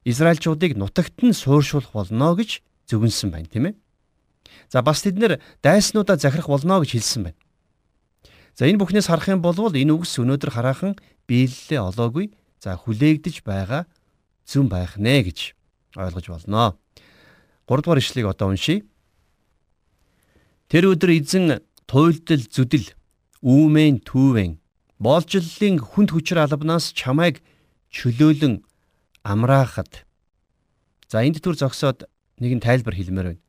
Израильчуудыг 0.08 0.76
нутагт 0.80 1.20
нь 1.20 1.36
сууршуулах 1.36 1.92
болно 1.92 2.36
гэж 2.36 2.64
зөвгөнсөн 2.88 3.32
байна, 3.32 3.48
тийм 3.52 3.64
ээ. 3.68 3.74
За 4.72 4.80
бас 4.80 5.04
тэд 5.04 5.20
нэр 5.20 5.40
дайснуудаа 5.60 6.16
захирах 6.16 6.48
болно 6.48 6.80
гэж 6.80 6.96
хэлсэн 6.96 7.22
байна. 7.28 7.40
За 8.56 8.64
энэ 8.64 8.80
бүхнээс 8.80 9.08
харах 9.12 9.28
юм 9.28 9.44
бол 9.44 9.56
энэ 9.56 9.92
үгс 9.92 10.20
өнөөдөр 10.20 10.52
хараахан 10.56 10.92
биелэлээ 11.28 11.80
олоогүй 11.80 12.32
за 12.64 12.80
хүлээгдэж 12.80 13.44
байгаа 13.44 13.84
зүн 14.48 14.72
байх 14.72 14.96
нэ 14.96 15.28
гэж 15.28 15.52
ойлгож 16.00 16.26
болно. 16.32 16.80
3 17.68 17.84
дугаар 17.84 18.00
ишлэгийг 18.00 18.32
одоо 18.32 18.48
уншийе. 18.48 18.88
Тэр 20.72 20.96
өдөр 20.96 21.12
эзэн 21.12 21.60
туйлдал 21.84 22.44
зүдэл 22.48 22.96
үүмэн 23.44 24.00
түүвэн 24.08 24.56
боолжллын 24.96 25.76
хүнд 25.76 26.10
хүчээр 26.16 26.48
албанаас 26.48 26.96
чамайг 26.96 27.44
чөлөөлөн 27.92 28.64
амраахад 29.28 30.08
за 31.12 31.20
энд 31.20 31.44
түр 31.44 31.60
зогсоод 31.60 32.08
нэгэн 32.40 32.64
тайлбар 32.64 32.96
хэлмээр 32.96 33.28
байна. 33.36 33.42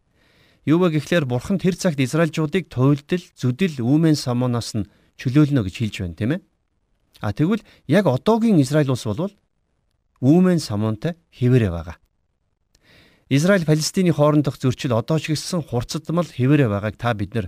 Юу 0.68 0.84
вэ 0.84 1.00
гэхлээр 1.00 1.26
бурхан 1.26 1.62
тэр 1.62 1.80
цагт 1.80 2.04
Израильчуудыг 2.04 2.68
туйлдал 2.68 3.24
зүдэл 3.40 3.80
үүмэн 3.80 4.20
самуунаас 4.20 4.76
нь 4.76 4.90
чөлөөлнө 5.16 5.64
гэж 5.64 5.76
хэлж 5.80 5.96
байна 6.04 6.20
тийм 6.20 6.32
ээ. 6.36 6.42
А 7.22 7.32
тэгвэл 7.32 7.64
яг 7.88 8.06
одоогийн 8.08 8.60
Израиль 8.60 8.92
улс 8.92 9.06
бол 9.06 9.32
үүмэн 10.22 10.60
самуунтай 10.60 11.16
хэвээрээ 11.32 11.72
байгаа. 11.72 11.98
Израиль 13.30 13.66
Палестины 13.66 14.14
хоорондох 14.14 14.60
зөрчил 14.60 14.94
одоо 14.94 15.18
ч 15.20 15.34
гэсэн 15.34 15.66
хурцдмал 15.66 16.28
хэвээрээ 16.28 16.70
байгааг 16.70 16.96
та 16.98 17.14
бид 17.14 17.34
нар 17.34 17.48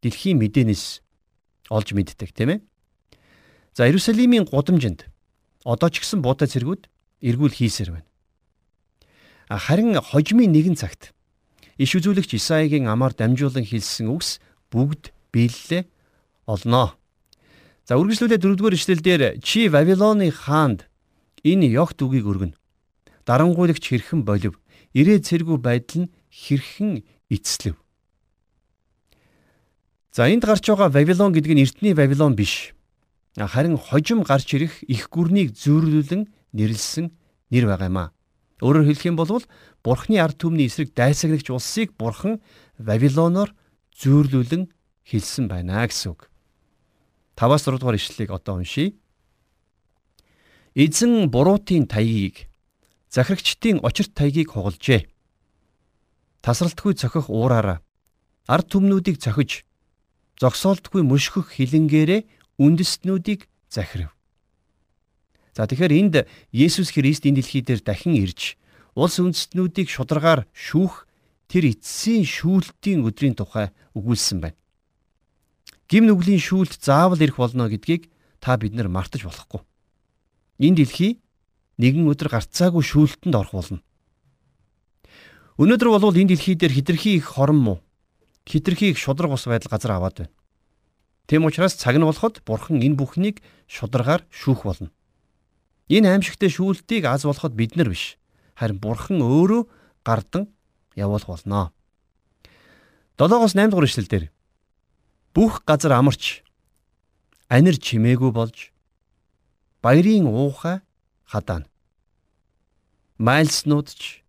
дэлхийн 0.00 0.40
мэдээнээс 0.40 1.04
олж 1.68 1.88
мэддэг 1.92 2.30
тийм 2.32 2.50
ээ. 2.56 2.60
За 3.74 3.84
Иерусалимийн 3.84 4.48
гудамжинд 4.48 5.10
одоо 5.64 5.88
ч 5.90 6.00
гэсэн 6.00 6.22
буута 6.24 6.46
цэргүүд 6.48 6.88
эргүүл 7.20 7.52
хийсээр 7.52 7.90
байна. 8.00 8.08
Харин 9.48 9.98
хожимын 10.00 10.52
нэгэн 10.52 10.76
цагт 10.78 11.12
иш 11.76 11.92
үзүүлэгч 11.98 12.40
Исаигийн 12.40 12.88
амаар 12.88 13.12
дамжуулан 13.12 13.66
хэлсэн 13.66 14.08
үгс 14.08 14.40
бүгд 14.72 15.12
биеллээ 15.32 15.84
олноо. 16.48 16.96
За 17.84 18.00
үргэлжлүүлээ 18.00 18.40
дөрөвдүгээр 18.40 18.76
ишлэлдэр 18.80 19.22
чи 19.44 19.68
Вавилоны 19.68 20.32
хаанд 20.32 20.88
энэ 21.44 21.68
ёгт 21.76 22.00
үгийг 22.00 22.24
өргөнө. 22.24 22.56
Дарангуйлагч 23.28 23.84
хэрхэн 23.84 24.24
болив? 24.24 24.56
Ирээ 24.96 25.20
цэргүү 25.20 25.60
байдал 25.60 26.08
нь 26.08 26.12
хэрхэн 26.32 27.04
эцслэв? 27.28 27.76
За 30.16 30.32
энд 30.32 30.48
гарч 30.48 30.64
байгаа 30.64 30.88
Вавилон 30.88 31.36
гэдэг 31.36 31.52
нь 31.52 31.60
эртний 31.60 31.92
Вавилон 31.92 32.32
биш. 32.32 32.72
Харин 33.36 33.76
хожим 33.76 34.24
гарч 34.24 34.48
ирэх 34.56 34.80
их 34.88 35.12
гүрнийг 35.12 35.52
зөөрлүүлэн 35.52 36.30
нэрлсэн 36.56 37.12
нэр 37.52 37.64
байгаа 37.68 37.90
юм 37.92 37.98
а. 38.00 38.12
Өөрөөр 38.64 38.88
хэлэх 38.88 39.12
юм 39.12 39.20
бол 39.20 39.28
Бурхны 39.84 40.16
ард 40.22 40.40
түмний 40.40 40.72
эсрэг 40.72 40.96
дайсагнагч 40.96 41.52
улсыг 41.52 41.92
Бурхан 42.00 42.40
Вавилоноор 42.78 43.52
зөөрлүүлэн 43.98 44.72
хэлсэн 45.04 45.52
байна 45.52 45.84
гэсэн 45.84 46.16
үг. 46.16 46.32
5-аас 47.36 47.66
6 47.66 47.78
дугаар 47.78 47.98
ишлэлийг 47.98 48.30
одоо 48.30 48.62
уншийе. 48.62 48.94
Эзэн 50.74 51.30
буруутын 51.30 51.86
таягийг 51.86 52.46
захирагчдын 53.10 53.82
очирт 53.82 54.14
таягийг 54.14 54.54
хугалжээ. 54.54 55.06
Тасралтгүй 56.42 56.94
цохих 56.94 57.30
уураараа 57.30 57.82
ард 58.46 58.66
түмнүүдийг 58.70 59.18
цохиж 59.18 59.66
зогсоолтгүй 60.38 61.02
мөшгөх 61.02 61.54
хилэнгээрээ 61.58 62.26
үндэстнүүдийг 62.58 63.46
захирав. 63.70 64.14
За 65.54 65.66
тэгэхээр 65.66 65.94
энд 65.94 66.14
Есүс 66.50 66.90
Христ 66.90 67.26
энэ 67.26 67.38
дэлхий 67.38 67.62
дээр 67.62 67.82
дахин 67.82 68.18
ирж 68.18 68.58
улс 68.98 69.18
үндэстнүүдийг 69.22 69.90
шударгаар 69.90 70.46
шүүх 70.50 71.06
тэр 71.46 71.70
эцсийн 71.70 72.26
шүүлтийн 72.26 73.06
өдрийн 73.06 73.38
тухай 73.38 73.70
өгүүлсэн 73.94 74.42
байна 74.42 74.58
гим 75.90 76.08
нүглийн 76.08 76.40
шүүлт 76.40 76.80
заавал 76.80 77.20
ирэх 77.20 77.36
болно 77.36 77.68
гэдгийг 77.68 78.08
та 78.40 78.56
бид 78.56 78.74
нар 78.74 78.88
мартаж 78.88 79.24
болохгүй. 79.24 79.60
Энэ 80.58 80.84
дэлхий 80.84 81.20
нэгэн 81.78 82.08
өдөр 82.08 82.28
гарцаагүй 82.32 82.82
шүүлтэнд 82.82 83.34
орох 83.34 83.52
болно. 83.52 83.80
Өнөөдөр 85.60 85.88
бол 85.90 86.14
энэ 86.16 86.34
дэлхий 86.34 86.54
дээр 86.54 86.72
хитрхи 86.72 87.18
их 87.18 87.26
хорон 87.30 87.58
муу, 87.58 87.78
хитрхи 88.48 88.90
их 88.90 88.98
шудраг 88.98 89.32
ус 89.32 89.46
байдал 89.46 89.70
газар 89.70 89.92
аваад 89.92 90.16
байна. 90.18 90.32
Тэм 91.26 91.44
учраас 91.46 91.74
цаг 91.74 91.96
нь 91.96 92.04
болоход 92.04 92.42
бурхан 92.44 92.82
энэ 92.82 92.98
бүхнийг 92.98 93.40
шударгаар 93.66 94.26
шүүх 94.28 94.64
болно. 94.64 94.90
Энэ 95.88 96.10
аимшигтэй 96.10 96.50
шүүлтийг 96.52 97.04
аз 97.04 97.24
болоход 97.24 97.54
бид 97.56 97.76
нар 97.76 97.88
биш, 97.88 98.18
харин 98.56 98.80
бурхан 98.80 99.24
өөрөө 99.24 99.68
гардан 100.04 100.48
явуулах 100.96 101.28
болно. 101.28 101.72
7-оос 103.16 103.54
8 103.54 103.70
дугаар 103.70 103.88
ишлэл 103.88 104.10
дээр 104.10 104.24
бүх 105.34 105.66
газар 105.66 105.98
амарч 105.98 106.46
анир 107.50 107.76
чимээгүй 107.76 108.30
болж 108.30 108.70
баярын 109.82 110.30
уухай 110.30 110.80
хадаана. 111.26 111.66
Майлснууд 113.18 113.90
ч 113.90 114.22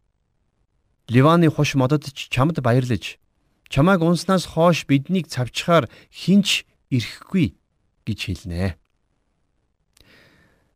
Ливаны 1.08 1.54
хуш 1.54 1.78
модод 1.78 2.10
ч 2.10 2.28
чамд 2.34 2.58
баярлаж 2.66 3.22
чамайг 3.70 4.02
унснаас 4.02 4.50
хойш 4.58 4.90
биднийг 4.90 5.30
цавчхаар 5.30 5.86
хинч 6.10 6.66
ирэхгүй 6.90 7.54
гэж 8.06 8.20
хэлнэ. 8.26 8.74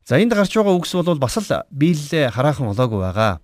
За 0.06 0.22
энд 0.22 0.34
гарч 0.34 0.54
байгаа 0.54 0.78
үгс 0.78 0.94
бол 0.94 1.18
бас 1.18 1.38
л 1.42 1.66
биелэлээ 1.74 2.34
хараахан 2.34 2.70
олоогүй 2.70 3.02
байгаа. 3.02 3.42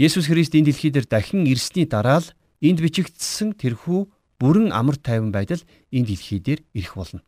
Есүс 0.00 0.28
Христ 0.28 0.56
энэ 0.56 0.72
дэлхий 0.72 0.92
дээр 0.92 1.04
дахин 1.08 1.44
ирсний 1.44 1.84
дараа 1.84 2.20
л 2.24 2.28
энд 2.60 2.80
бичигдсэн 2.80 3.56
тэрхүү 3.56 4.15
бүрэн 4.40 4.72
амар 4.72 4.96
тайван 4.96 5.32
байдал 5.32 5.62
энэ 5.92 6.06
дэлхий 6.06 6.40
дээр 6.40 6.60
ирэх 6.74 6.94
болно. 6.96 7.20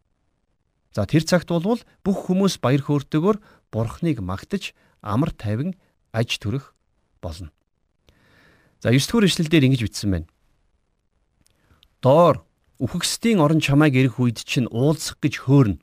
За 0.92 1.06
тэр 1.06 1.24
цагт 1.24 1.48
бол 1.48 1.80
бүх 2.04 2.18
хүмүүс 2.26 2.60
баяр 2.60 2.82
хөөртэйгээр 2.84 3.38
бурхныг 3.72 4.18
магтаж 4.20 4.72
амар 5.00 5.30
тайван 5.30 5.76
аж 6.12 6.38
төрөх 6.38 6.74
болно. 7.20 7.52
За 8.80 8.90
9 8.90 9.06
дугаар 9.06 9.28
ишлэлдэр 9.28 9.66
ингэж 9.66 9.82
бичсэн 9.84 10.10
байна. 10.10 10.28
Доор 12.02 12.46
үхэгсдийн 12.78 13.42
орон 13.42 13.60
чамайг 13.60 13.94
ирэх 13.98 14.22
үед 14.22 14.38
чинь 14.46 14.70
уулзах 14.70 15.18
гэж 15.18 15.44
хөөрнө. 15.44 15.82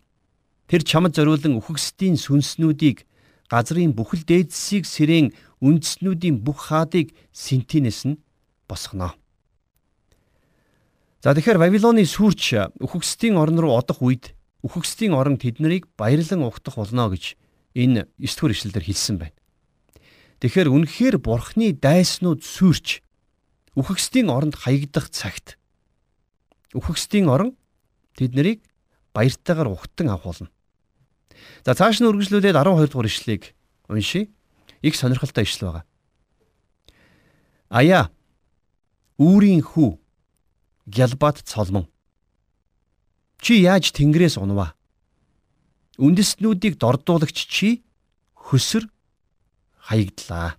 Тэр 0.72 0.82
чамд 0.82 1.14
зориулан 1.14 1.60
үхэгсдийн 1.60 2.16
сүнснүүдийг 2.16 3.04
газрын 3.52 3.92
бүхэл 3.94 4.24
дээдсийг 4.24 4.88
сэрэн 4.88 5.36
үндэснүүдийн 5.60 6.40
бүх 6.42 6.72
хаадыг 6.72 7.12
синтинээс 7.36 8.08
нь 8.10 8.20
босгоно. 8.66 9.14
За 11.26 11.34
тэгэхээр 11.34 11.58
Вавилоны 11.58 12.06
сүрч 12.06 12.54
үхэгсдийн 12.86 13.42
орн 13.42 13.58
руу 13.58 13.74
одох 13.74 13.98
үед 13.98 14.38
үхэгсдийн 14.62 15.18
орон 15.18 15.42
тэднийг 15.42 15.90
баярлан 15.98 16.46
угтах 16.46 16.78
болно 16.78 17.10
гэж 17.10 17.34
энэ 17.74 18.06
9 18.22 18.30
дугаар 18.38 18.54
ишлэлээр 18.54 18.86
хэлсэн 18.86 19.18
байна. 19.18 19.34
Тэгэхээр 20.46 20.70
үнэхээр 20.70 21.18
бурхны 21.18 21.74
дайснууд 21.74 22.46
сүрч 22.46 23.02
үхэгсдийн 23.74 24.30
оронд 24.30 24.54
хаягдах 24.54 25.10
цагт 25.10 25.58
үхэгсдийн 26.78 27.26
орон 27.26 27.58
тэднийг 28.14 28.62
баяртайгаар 29.10 29.74
ухтан 29.74 30.14
авах 30.14 30.30
болно. 30.30 30.54
За 31.66 31.74
цааш 31.74 32.06
нь 32.06 32.10
үргэлжлүүлээд 32.14 32.54
12 32.54 32.86
дугаар 32.94 33.10
ишлэгийг 33.10 33.58
уншийе. 33.90 34.30
Их 34.86 34.94
сонирхолтой 34.94 35.42
ишлэл 35.42 35.74
байгаа. 35.74 35.86
Аяа 37.74 38.14
үүрийн 39.18 39.66
хүү 39.66 40.05
гялбат 40.86 41.42
цолмон. 41.46 41.88
Чи 43.42 43.62
яаж 43.62 43.92
тэнгэрээс 43.92 44.38
унваа? 44.38 44.74
Үндэстнүүдийг 45.98 46.78
дордуулагч 46.78 47.38
чи 47.48 47.84
хөсөр 48.34 48.90
хаягдлаа. 49.80 50.58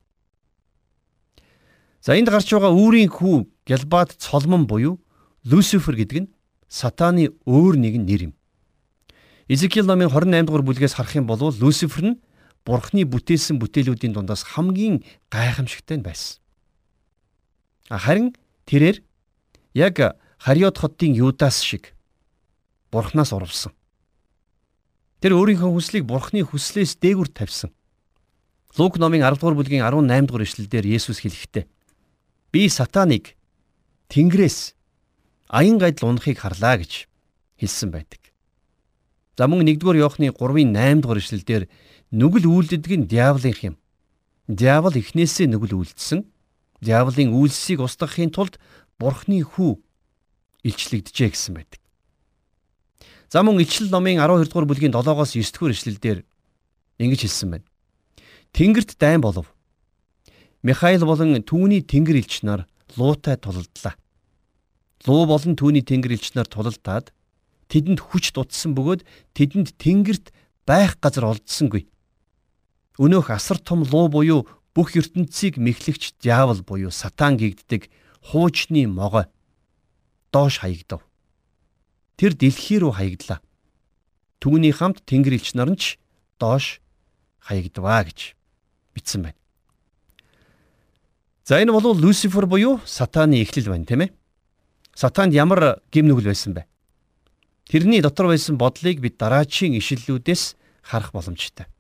За 2.00 2.14
энд 2.14 2.30
гарч 2.30 2.50
байгаа 2.50 2.70
үүрийн 2.70 3.10
хүү 3.10 3.50
Гялбат 3.66 4.14
цолмон 4.22 4.66
буюу 4.70 5.02
Люцифер 5.42 5.98
гэдэг 5.98 6.18
нь 6.22 6.30
сатаны 6.70 7.34
өөр 7.46 7.74
нэгэн 7.78 8.06
нэр 8.06 8.22
юм. 8.30 8.34
Изекиэл 9.50 9.86
номын 9.86 10.10
28 10.10 10.46
дугаар 10.46 10.62
бүлгээс 10.62 10.94
харах 10.94 11.18
юм 11.18 11.26
бол 11.26 11.42
Люцифер 11.50 12.14
нь 12.14 12.20
Бурхны 12.66 13.06
бүтээсэн 13.06 13.62
бүтээлүүдийн 13.62 14.14
дундаас 14.14 14.42
хамгийн 14.42 15.02
гайхамшигтай 15.30 15.98
нь 15.98 16.06
байсан. 16.06 16.42
Харин 17.90 18.34
тэрээр 18.66 19.05
яг 19.76 20.16
Хариот 20.40 20.78
хотын 20.80 21.12
Юдас 21.12 21.60
шиг 21.60 21.92
Бурхнаас 22.90 23.32
урвсан. 23.36 23.76
Тэр 25.20 25.36
өөрийнхөө 25.36 25.70
хүслийг 25.76 26.04
Бурхны 26.08 26.44
хүслээс 26.48 26.96
дээгүр 26.96 27.28
тавьсан. 27.28 27.72
Лук 28.80 28.96
номын 28.96 29.20
10 29.20 29.36
дугаар 29.36 29.56
бүлгийн 29.56 29.84
18 29.84 30.28
дугаар 30.28 30.44
ишлэлдэр 30.48 30.84
Есүс 30.88 31.20
хэлэхдээ 31.20 31.64
би 32.52 32.68
сатаныг 32.72 33.36
Тэнгэрээс 34.08 34.72
аян 35.48 35.76
гайдал 35.76 36.08
унахыг 36.12 36.40
харлаа 36.40 36.80
гэж 36.80 37.08
хэлсэн 37.60 37.90
байдаг. 37.92 38.32
За 39.36 39.44
мөн 39.48 39.68
1-р 39.68 39.96
Иохны 40.00 40.32
3-ын 40.32 40.72
8-р 40.72 41.20
эшлэлдэр 41.20 41.62
нүгэл 42.16 42.48
үйлддэг 42.48 42.92
нь 42.96 43.08
диаволынх 43.08 43.60
юм. 43.60 43.76
Диавол 44.48 44.96
эхнээсээ 44.96 45.52
нүгэл 45.52 45.76
үйлдсэн. 45.76 46.24
Диаволын 46.80 47.32
үйлсийг 47.32 47.80
устгахын 47.80 48.32
тулд 48.32 48.60
Бурхны 48.96 49.44
хүү 49.44 49.76
илчлэгдэжээ 50.64 51.30
гэсэн 51.30 51.52
байдаг. 51.56 51.80
За 53.28 53.42
мөн 53.42 53.60
Ичлэл 53.60 53.92
номын 53.92 54.22
12 54.22 54.48
дугаар 54.48 54.66
бүлгийн 54.70 54.94
7-оос 54.96 55.36
9 55.36 55.52
дугаар 55.52 55.74
эшлэлдэр 55.76 56.18
ингэж 57.02 57.20
хэлсэн 57.28 57.48
байна. 57.52 57.66
Тэнгэрт 58.56 58.96
дайн 58.96 59.20
болов. 59.20 59.52
Михаил 60.62 61.04
болон 61.04 61.36
түүний 61.44 61.84
тэнгэр 61.84 62.24
элч 62.24 62.40
нар 62.40 62.64
луутай 62.96 63.36
тулалдлаа. 63.36 64.00
Луу 65.04 65.26
болон 65.28 65.54
түүний 65.60 65.84
тэнгэр 65.84 66.16
элч 66.16 66.32
нар 66.32 66.48
тулалдаад 66.48 67.12
тэдэнд 67.68 68.00
хүч 68.00 68.32
дутсан 68.32 68.72
бөгөөд 68.72 69.04
тэдэнд 69.36 69.76
тэнгэрт 69.76 70.32
байх 70.64 70.96
газар 71.02 71.36
олдсонгүй. 71.36 71.84
Өнөөх 72.96 73.28
асар 73.28 73.60
том 73.60 73.84
луу 73.84 74.08
буюу 74.08 74.48
бүх 74.72 74.96
ертөнцийг 74.96 75.60
мэхлэгч 75.60 76.16
диавол 76.22 76.64
буюу 76.64 76.88
сатан 76.88 77.36
гэгддэг 77.36 77.92
хуучны 78.26 78.86
могой 78.86 79.26
доош 80.32 80.58
хаягдав. 80.58 81.02
Тэр 82.18 82.34
дэлхий 82.34 82.82
рүү 82.82 82.92
хаягдлаа. 82.98 83.38
Түүний 84.42 84.74
хамт 84.74 85.06
тэнгэр 85.06 85.38
элч 85.38 85.54
нар 85.54 85.70
нь 85.70 85.78
ч 85.78 86.02
доош 86.42 86.82
хаягдваа 87.38 88.02
гэж 88.02 88.34
бичсэн 88.94 89.30
байна. 89.30 89.38
За 91.46 91.62
энэ 91.62 91.70
бол 91.70 91.94
Люцифер 91.94 92.50
буюу 92.50 92.82
сатаны 92.84 93.38
эхлэл 93.46 93.70
байна 93.70 93.86
тийм 93.86 94.02
ээ. 94.02 94.10
Сатанд 94.94 95.30
ямар 95.30 95.78
гим 95.94 96.10
нүгэл 96.10 96.34
байсан 96.34 96.58
бэ? 96.58 96.66
Тэрний 97.70 98.02
дотор 98.02 98.26
байсан 98.26 98.58
бодлыг 98.58 98.98
бид 98.98 99.18
дараачийн 99.22 99.78
ишлэлүүдээс 99.78 100.56
харах 100.82 101.14
боломжтой. 101.14 101.70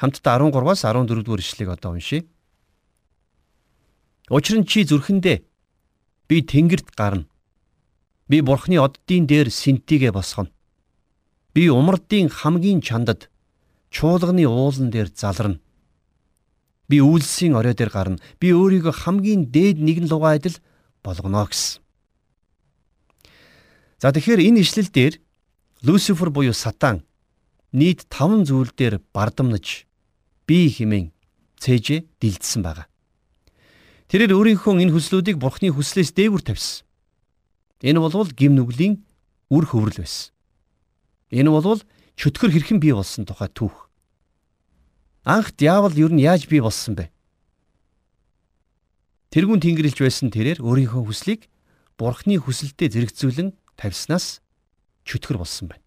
Хамтдаа 0.00 0.40
13-аас 0.40 0.88
14 0.88 1.24
дугаар 1.24 1.44
ишлэгийг 1.44 1.76
одоо 1.76 1.92
уншийе. 1.92 2.24
Учир 4.32 4.56
нь 4.60 4.64
чи 4.64 4.84
зүрхэндээ 4.88 5.49
би 6.30 6.46
тэнгэрт 6.46 6.94
гарна. 6.94 7.26
Би 8.30 8.38
бурхны 8.38 8.78
оддын 8.78 9.26
дээр 9.26 9.50
синтигээ 9.50 10.14
босгоно. 10.14 10.54
Би 11.54 11.66
умардын 11.66 12.30
хамгийн 12.30 12.78
чандад 12.86 13.26
чуулганы 13.90 14.46
уулан 14.46 14.94
дээр 14.94 15.10
заларна. 15.10 15.58
Би 16.86 17.02
үйлсийн 17.02 17.58
орой 17.58 17.74
дээр 17.74 17.90
гарна. 17.90 18.22
Би 18.38 18.54
өөрийгөө 18.54 18.94
хамгийн 19.02 19.50
дээд 19.50 19.82
нэгэн 19.82 20.06
лугаа 20.06 20.38
адил 20.38 20.54
болгоно 21.02 21.50
гэсэн. 21.50 21.82
За 23.98 24.14
тэгэхээр 24.14 24.46
энэ 24.54 24.62
ишлэл 24.62 24.86
дээр 24.86 25.18
Люцифер 25.82 26.30
буюу 26.30 26.54
сатан 26.54 27.02
нийт 27.74 28.06
5 28.06 28.46
зүйл 28.46 28.70
дээр 28.70 29.02
бардамнаж 29.10 29.86
бие 30.46 30.70
химэн 30.70 31.10
цээжээ 31.58 32.06
дилдсэн 32.22 32.62
байгаа. 32.62 32.89
Тэрээр 34.10 34.34
өөрийнхөө 34.34 34.82
энэ 34.82 34.90
хүслүүдийг 34.90 35.38
Бурхны 35.38 35.70
хүслээс 35.70 36.10
дээгүр 36.18 36.42
тавьсан. 36.42 36.82
Энэ 37.78 38.02
бол 38.02 38.26
гим 38.34 38.58
нүглийн 38.58 39.06
үр 39.54 39.64
хөврөл 39.70 40.02
байсан. 40.02 40.34
Энэ 41.30 41.46
бол 41.54 41.78
чөтгөр 42.18 42.50
хэрхэн 42.50 42.82
бий 42.82 42.90
болсон 42.90 43.22
тухай 43.22 43.46
түүх. 43.54 43.86
Анх 45.22 45.54
диавол 45.54 45.94
юу 45.94 46.10
нь 46.10 46.26
яаж 46.26 46.50
бий 46.50 46.58
болсон 46.58 46.98
бэ? 46.98 47.06
Тэрүүн 49.30 49.62
тэнгэрлж 49.62 50.02
байсан 50.02 50.34
тэрээр 50.34 50.58
өөрийнхөө 50.58 51.06
хүслийг 51.06 51.46
бурхны 51.94 52.34
хүсэлтэд 52.42 52.90
зэрэгцүүлэн 52.90 53.54
тавьснаас 53.78 54.42
чөтгөр 55.06 55.38
болсон 55.38 55.70
байна. 55.70 55.86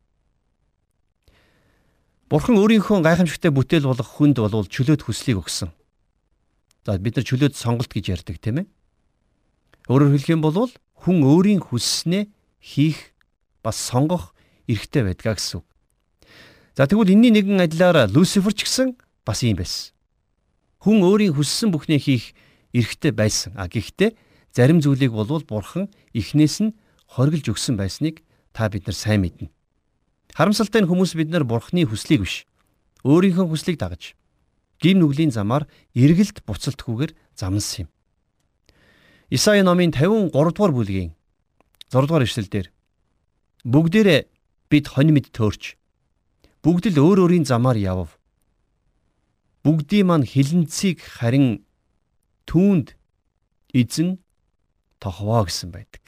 Бурхан 2.31 2.55
өөрийнхөө 2.55 3.03
гайхамшигтай 3.03 3.51
бүтээл 3.51 3.91
болох 3.91 4.07
хүнд 4.15 4.39
болвол 4.39 4.71
чөлөөт 4.71 5.03
хүслийг 5.03 5.43
өгсөн. 5.43 5.75
За 6.85 6.99
бид 6.99 7.15
нар 7.15 7.25
чөлөөт 7.25 7.55
сонголт 7.55 7.91
гэж 7.91 8.05
ярьдаг 8.11 8.37
тийм 8.43 8.63
ээ. 8.63 8.67
Өөрөөр 9.87 10.19
хэлэх 10.19 10.33
юм 10.35 10.43
бол 10.43 10.67
хүн 10.99 11.17
өөрийн 11.23 11.63
хүсснээ 11.63 12.27
хийх 12.59 13.15
бас 13.63 13.79
сонгох 13.79 14.35
эрхтэй 14.67 15.07
байдгаа 15.07 15.39
гэсэн 15.39 15.63
үг. 15.63 15.67
За 16.75 16.87
тэгвэл 16.87 17.15
энэний 17.15 17.39
нэгэн 17.39 17.63
адилаар 17.63 18.11
Люцифер 18.11 18.51
ч 18.51 18.67
гэсэн 18.67 18.99
бас 19.23 19.43
ийм 19.43 19.59
байсан. 19.59 19.95
Хүн 20.83 21.03
өөрийн 21.07 21.35
хүссэн 21.35 21.71
бүхнээ 21.71 21.99
хийх 22.03 22.35
эрхтэй 22.75 23.11
байсан. 23.15 23.55
А 23.55 23.71
гэхдээ 23.71 24.15
зарим 24.51 24.83
зүйлийг 24.83 25.15
болвол 25.15 25.43
бурхан 25.47 25.87
эхнээс 26.11 26.63
нь 26.63 26.75
хориглж 27.07 27.47
өгсөн 27.51 27.79
байсныг 27.79 28.23
та 28.51 28.67
бид 28.67 28.87
нар 28.87 28.95
сайн 28.95 29.23
мэднэ. 29.23 29.51
Харамсалтай 30.35 30.81
нь 30.83 30.89
хүмүүс 30.89 31.15
бид 31.15 31.29
нар 31.31 31.47
бурханы 31.47 31.87
хүслийг 31.87 32.25
биш 32.25 32.43
өөрийнхөө 33.05 33.47
хүслийг 33.47 33.77
дагаж 33.77 34.15
гин 34.83 34.99
нүглийн 34.99 35.31
замаар 35.31 35.63
эргэлт 35.95 36.43
буцалтгүйгээр 36.43 37.11
замнасан 37.39 37.87
юм. 37.87 37.89
Исаи 39.31 39.63
номын 39.63 39.95
53 39.95 40.29
дугаар 40.35 40.73
бүлгийн 40.75 41.15
6 41.87 42.03
дугаар 42.03 42.27
ишлэлдэр 42.27 42.67
бүгдээрээ 43.63 44.21
бид 44.67 44.85
хонь 44.91 45.15
мэд 45.15 45.31
төөрч 45.31 45.79
бүгд 46.59 46.91
л 46.91 46.99
өөр 46.99 47.17
өөрийн 47.23 47.47
замаар 47.47 47.79
явв 47.79 48.19
бүгдийн 49.63 50.07
маань 50.11 50.27
хилэнцгийг 50.27 50.99
харин 50.99 51.63
түүнд 52.43 52.99
эзэн 53.71 54.19
тохвоо 54.99 55.47
гэсэн 55.47 55.71
байдаг. 55.71 56.03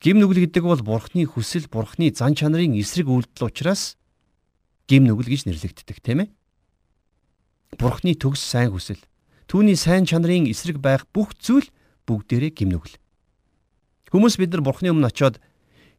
Гим 0.00 0.20
нүгэл 0.20 0.44
гэдэг 0.44 0.64
бол 0.64 0.80
бурхны 0.84 1.24
хүсэл, 1.24 1.68
бурхны 1.72 2.12
зан 2.12 2.36
чанарын 2.36 2.76
эсрэг 2.76 3.08
үйлдэл 3.08 3.48
учраас 3.48 3.99
гим 4.90 5.06
нүгэл 5.06 5.30
гэж 5.30 5.46
нэрлэгддэг, 5.46 6.02
тийм 6.02 6.26
ээ? 6.26 6.28
Бурхны 7.78 8.18
төгс 8.18 8.42
сайн 8.42 8.74
хүсэл, 8.74 8.98
түүний 9.46 9.78
сайн 9.78 10.02
чанарын 10.02 10.50
эсрэг 10.50 10.82
байх 10.82 11.06
бүх 11.14 11.38
зүйл 11.38 11.70
бүгдээрээ 12.10 12.50
гим 12.50 12.74
нүгэл. 12.74 12.98
Хүмүүс 14.10 14.42
бид 14.42 14.50
нар 14.50 14.66
бурхны 14.66 14.90
өмнө 14.90 15.06
очиод 15.06 15.38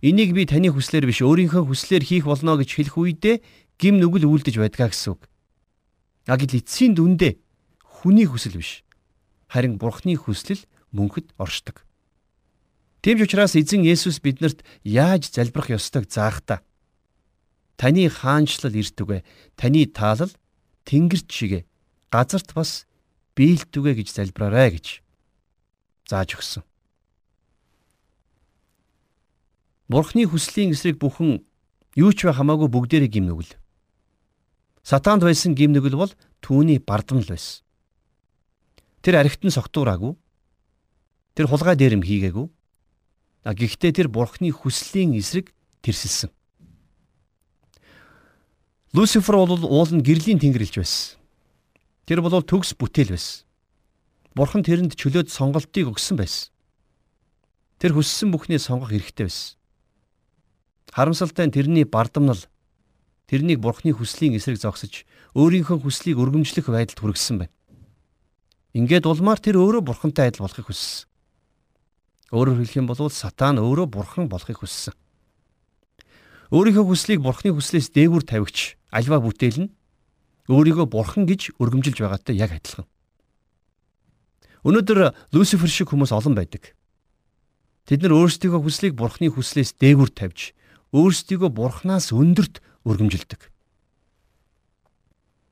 энийг 0.03 0.35
би 0.35 0.43
таны 0.43 0.67
хүслээр 0.67 1.07
биш 1.07 1.23
өөрийнхөө 1.23 1.63
хүслээр 1.71 2.03
хийх 2.03 2.27
болно 2.27 2.59
гэж 2.59 2.75
хэлэх 2.75 2.95
үедээ 2.99 3.35
гим 3.79 4.03
нүгэл 4.03 4.27
үлдэж 4.27 4.59
байдгаа 4.59 4.91
гэсэн 4.91 5.15
үг. 5.15 5.31
Агил 6.27 6.59
эцсийн 6.59 6.91
дүндээ 6.99 7.39
хүний 8.03 8.27
хүсэл 8.27 8.59
биш. 8.59 8.83
Харин 9.47 9.79
Бурхны 9.79 10.19
хүслэл 10.19 10.67
мөнхөд 10.91 11.31
оршдог. 11.39 11.87
Тийм 12.99 13.17
ч 13.17 13.31
учраас 13.31 13.55
эзэн 13.55 13.87
Есүс 13.87 14.19
биднэрт 14.19 14.61
яаж 14.83 15.31
залбирах 15.31 15.71
ёстойг 15.71 16.11
заахта. 16.11 16.61
Таны 17.81 18.05
хаанчлал 18.13 18.77
иртүгэ, 18.77 19.25
таны 19.57 19.89
таалал 19.89 20.29
тэнгэрт 20.85 21.25
шигэ, 21.33 21.65
газарт 22.13 22.53
бас 22.53 22.85
биелтүгэ 23.33 23.97
гэж 23.97 24.13
залбираарай 24.13 24.77
гэж 24.77 25.01
зааж 26.05 26.37
өгсөн. 26.37 26.61
Бурхны 29.89 30.29
хүслийн 30.29 30.77
эсрэг 30.77 31.01
бүхэн 31.01 31.41
юу 31.97 32.11
ч 32.13 32.29
бай 32.29 32.37
хамаагүй 32.37 32.69
бүгдээрээ 32.69 33.09
гимнүгэл. 33.17 33.57
Сатанд 34.85 35.25
байсан 35.25 35.57
гимнүгэл 35.57 35.97
бол 35.97 36.13
түүний 36.45 36.77
бардамл 36.77 37.25
байсан. 37.25 37.65
Тэр 39.01 39.25
архитан 39.25 39.49
согтуураагүй. 39.49 40.13
Тэр 41.33 41.49
хулгай 41.49 41.73
дээрэм 41.81 42.05
хийгээгүй. 42.05 42.45
Гэхдээ 43.41 43.91
тэр 43.97 44.07
бурхны 44.13 44.53
хүслийн 44.53 45.17
эсрэг 45.17 45.49
тэрсэлсэн. 45.81 46.29
Люцифер 48.91 49.39
бол 49.39 49.55
уул 49.55 49.87
нь 49.87 50.03
гэрлийн 50.03 50.35
тэнгэрлж 50.35 50.75
байсан. 50.75 51.15
Тэр 52.03 52.19
бол 52.19 52.43
төгс 52.43 52.75
бүтээл 52.75 53.15
байсан. 53.15 53.47
Бурхан 54.35 54.67
тэрэнд 54.67 54.99
чөлөөт 54.99 55.31
сонголтыг 55.31 55.95
өгсөн 55.95 56.19
байсан. 56.19 56.51
Тэр 57.79 57.95
хүссэн 57.95 58.35
бүхнийг 58.35 58.59
сонгох 58.59 58.91
хэрэгтэй 58.91 59.31
байсан. 59.31 59.55
Харамсалтай 60.91 61.47
нь 61.47 61.55
тэрний 61.55 61.87
бардамнал 61.87 62.43
тэрнийг 63.31 63.63
бурхны 63.63 63.95
хүслийн 63.95 64.35
эсрэг 64.35 64.59
зогсож 64.59 65.07
өөрийнхөө 65.39 65.87
хүслийг 65.87 66.19
өргөмжлөх 66.19 66.67
байдалд 66.67 66.99
хүргэсэн 66.99 67.47
байна. 67.47 67.55
Ингээд 68.75 69.07
улмаар 69.07 69.39
тэр 69.39 69.55
өөрөө 69.55 69.87
бурхантай 69.87 70.35
адил 70.35 70.43
болохыг 70.43 70.67
хүссэн. 70.67 71.07
Өөрөөр 72.35 72.59
хэлэх 72.59 72.75
юм 72.75 72.91
бол 72.91 73.07
сатан 73.07 73.55
өөрөө 73.55 73.87
бурхан 73.87 74.27
болохыг 74.27 74.59
хүссэн. 74.59 74.91
Өөрийнхөө 76.51 76.85
хүслийг 76.91 77.23
бурхны 77.23 77.55
хүслээс 77.55 77.95
дээгүүр 77.95 78.27
тавигч 78.27 78.80
альва 78.91 79.17
бүтээл 79.23 79.65
нь 79.65 79.73
өөрийгөө 80.51 80.87
бурхан 80.91 81.25
гэж 81.25 81.55
өргөмжилж 81.57 81.97
байгаатай 82.03 82.35
яг 82.35 82.51
адилхан. 82.51 82.87
Өнөөдөр 84.67 85.15
Люцифер 85.33 85.71
шиг 85.71 85.89
хүмүүс 85.89 86.11
олон 86.13 86.35
байдаг. 86.37 86.75
Тэд 87.87 88.05
нар 88.05 88.13
өөрсдийнхөө 88.13 88.61
хүслийг 88.61 88.93
бурхны 88.93 89.31
хүслээс 89.33 89.73
дээгүүр 89.81 90.11
тавьж 90.13 90.53
өөрсдийгөө 90.91 91.49
бурхнаас 91.49 92.11
өндөрт 92.11 92.59
өргөмжилдэг. 92.85 93.41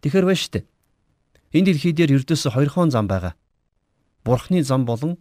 Тэгэхэр 0.04 0.26
байна 0.28 0.40
штэ. 0.40 0.68
Энэ 1.56 1.74
дэлхий 1.74 1.94
дээр 1.96 2.20
ердөөсө 2.20 2.54
хоёрхон 2.54 2.92
зам 2.92 3.08
байгаа. 3.08 3.34
Бурхны 4.24 4.62
зам 4.64 4.86
болон 4.86 5.18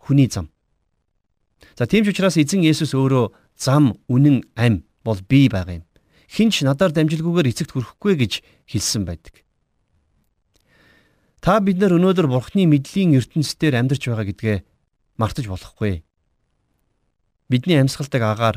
хүний 0.00 0.28
зам. 0.32 0.48
За 1.76 1.86
тийм 1.86 2.04
ч 2.04 2.10
учраас 2.10 2.40
эзэн 2.40 2.64
Есүс 2.64 2.96
өөрөө 2.96 3.32
зам, 3.56 4.00
үнэн, 4.08 4.48
ам 4.56 4.82
бол 5.04 5.20
би 5.28 5.48
байгаа 5.52 5.84
юм. 5.84 5.84
Хинч 6.30 6.62
надаар 6.62 6.94
дамжилгүйгээр 6.94 7.50
эцэгт 7.50 7.74
хүрэхгүй 7.74 8.14
гэж 8.14 8.32
хэлсэн 8.70 9.02
байдаг. 9.02 9.42
Та 11.42 11.58
бид 11.58 11.82
нар 11.82 11.98
өнөөдөр 11.98 12.30
Бурхны 12.30 12.70
мэдлийн 12.70 13.18
ертөнцийн 13.18 13.74
амьдарч 13.74 14.06
байгаа 14.06 14.30
гэдгээ 14.30 14.56
мартаж 15.18 15.50
болохгүй. 15.50 16.06
Бидний 17.50 17.82
амьсгалдаг 17.82 18.22
агаар 18.22 18.56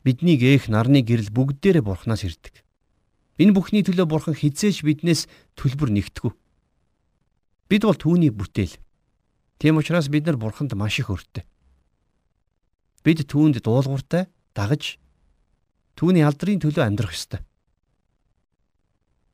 бидний 0.00 0.40
гээх 0.40 0.72
нарны 0.72 1.04
гэрэл 1.04 1.28
бүгдээрээ 1.28 1.84
Бурханаас 1.84 2.24
ирдэг. 2.24 2.64
Энэ 3.36 3.52
бүхний 3.52 3.84
төлөө 3.84 4.08
Бурхан 4.08 4.32
хизээч 4.32 4.80
биднээс 4.80 5.28
төлбөр 5.60 5.92
нэгтгэв. 5.92 6.32
Бид 7.68 7.82
бол 7.84 7.98
түүний 8.00 8.32
бүтээл. 8.32 8.80
Тийм 9.60 9.76
учраас 9.76 10.08
бид 10.08 10.24
нар 10.24 10.40
Бурханд 10.40 10.72
маш 10.72 10.96
их 10.98 11.12
өртөө. 11.12 11.44
Бид 13.04 13.28
түүнд 13.28 13.60
дуулууртай 13.60 14.32
дагаж 14.56 14.96
түүний 15.98 16.22
алдрын 16.22 16.62
төлөө 16.62 16.86
амьдрах 16.86 17.10
ёстой. 17.10 17.42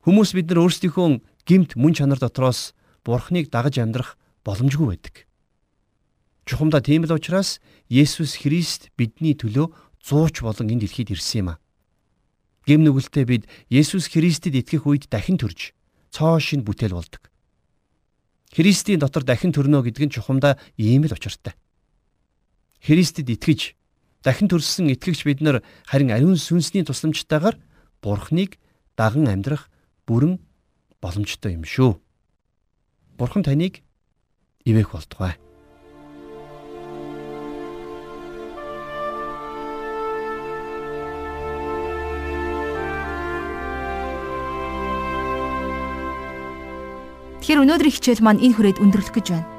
Хүмүүс 0.09 0.33
бид 0.33 0.48
нар 0.48 0.64
өөрсдийнхөө 0.64 1.20
гимт 1.44 1.77
мөн 1.77 1.92
чанар 1.92 2.20
дотроос 2.20 2.72
Бурхныг 3.05 3.53
дагаж 3.53 3.77
амьдрах 3.77 4.16
боломжгүй 4.48 4.96
байдаг. 4.96 5.29
Чухамдаа 6.48 6.81
тийм 6.81 7.05
л 7.05 7.12
учраас 7.12 7.61
Есүс 7.92 8.40
Христ 8.40 8.88
бидний 8.96 9.37
төлөө 9.37 9.72
зууч 10.00 10.40
болон 10.40 10.72
энэ 10.72 10.88
дэлхийд 10.88 11.12
ирсэн 11.12 11.40
юм 11.44 11.48
а. 11.53 11.61
Гим 12.64 12.85
нүгэлтэд 12.85 13.29
бид 13.29 13.44
Есүс 13.68 14.09
Христэд 14.09 14.57
итгэх 14.57 14.88
үед 14.88 15.12
дахин 15.12 15.37
төрж 15.37 15.77
цоо 16.12 16.40
шин 16.40 16.64
бүтээл 16.64 16.96
болдог. 16.96 17.29
Христийн 18.53 19.00
дотор 19.00 19.24
дахин 19.24 19.53
төрнө 19.53 19.85
гэдэг 19.85 20.05
нь 20.09 20.14
чухамдаа 20.16 20.57
ийм 20.81 21.05
л 21.05 21.12
учиртай. 21.12 21.57
Христэд 22.81 23.29
итгэж 23.29 23.77
дахин 24.25 24.49
төрсөн 24.49 24.89
итгэгч 24.89 25.29
бид 25.29 25.45
нар 25.45 25.61
харин 25.85 26.11
ариун 26.11 26.41
сүнсний 26.41 26.83
тусламжтайгаар 26.83 27.61
Бурхныг 28.01 28.57
даган 28.97 29.29
амьдрах 29.29 29.69
бүрэн 30.09 30.41
боломжтой 31.05 31.53
юм 31.61 31.69
шүү. 31.69 32.01
Бурхан 33.21 33.45
таныг 33.45 33.85
ивэх 34.65 34.97
болтугай. 34.97 35.37
Тэгэхээр 47.45 47.61
өнөөдрийн 47.61 47.93
хичээл 47.93 48.25
маань 48.25 48.41
энэ 48.41 48.57
хүрээд 48.57 48.81
өндөрлөх 48.81 49.21
гэж 49.21 49.27
байна. 49.37 49.54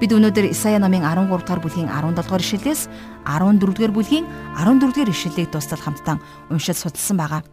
Бид 0.00 0.16
өнөөдөр 0.16 0.48
Исая 0.48 0.80
номын 0.80 1.04
13 1.04 1.28
дугаар 1.28 1.60
бүлгийн 1.60 1.92
17 1.92 2.24
дугаар 2.24 2.40
ишлэлээс 2.40 2.88
14 3.28 3.60
дугаар 3.60 3.92
бүлгийн 3.92 4.24
14 4.56 4.80
дугаар 4.80 5.12
ишлэлийг 5.12 5.52
дуустал 5.52 5.76
хамтдаа 5.76 6.16
уншиж 6.48 6.80
судалсан 6.80 7.20
байгаа 7.20 7.44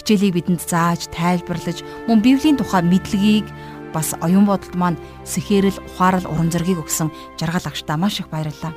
хичээлийг 0.00 0.34
бидэнд 0.34 0.60
зааж, 0.64 1.12
тайлбарлаж, 1.12 1.84
мөн 2.08 2.24
Библийн 2.24 2.56
тухай 2.56 2.80
мэдлэгийг 2.82 3.46
бас 3.92 4.16
оюун 4.24 4.48
бодолд 4.48 4.74
маань 4.74 4.98
сэхэрэл, 5.28 5.80
ухаарал, 5.92 6.24
урам 6.24 6.48
зоригийг 6.48 6.80
өгсөн 6.80 7.12
жаргал 7.36 7.68
агштаа 7.68 7.96
маш 8.00 8.20
их 8.20 8.32
баярлалаа. 8.32 8.72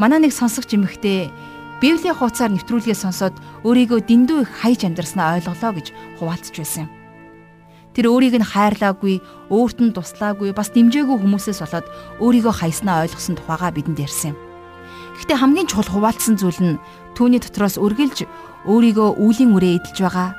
Манай 0.00 0.18
нэг 0.24 0.32
сонсогч 0.32 0.72
эмэгтэй 0.74 1.30
Библийн 1.80 2.16
хуудасаар 2.16 2.56
нэвтрүүлгээ 2.56 2.96
сонсоод 2.96 3.36
өөрийгөө 3.68 4.00
дэндүү 4.08 4.38
их 4.42 4.50
хайж 4.64 4.88
амьдрснаа 4.88 5.38
ойлголоо 5.38 5.72
гэж 5.76 5.92
хуваалцж 6.18 6.56
байсан 6.56 6.88
юм. 6.88 6.97
Тэр 7.98 8.14
өөрийг 8.14 8.38
нь 8.38 8.46
хайрлаагүй, 8.46 9.18
өөрт 9.50 9.82
нь 9.82 9.90
туслаагүй, 9.90 10.54
бас 10.54 10.70
дэмжээгүй 10.70 11.18
хүмүүсээс 11.18 11.66
болоод 11.66 11.86
өөрийгөө 12.22 12.54
хайснаа 12.62 13.02
ойлгосон 13.02 13.34
тухайга 13.34 13.74
бидэнд 13.74 13.98
ярьсан 14.06 14.30
юм. 14.30 14.38
Гэхдээ 15.18 15.34
хамгийн 15.42 15.66
чухал 15.66 15.90
хуваалцсан 15.90 16.38
зүйл 16.38 16.62
нь 16.62 16.78
түүний 17.18 17.42
дотроос 17.42 17.74
үргэлж 17.74 18.22
өөрийгөө 18.70 19.18
үүлийн 19.18 19.50
үрээ 19.50 19.82
эдэлж 19.82 19.98
байгаа. 19.98 20.30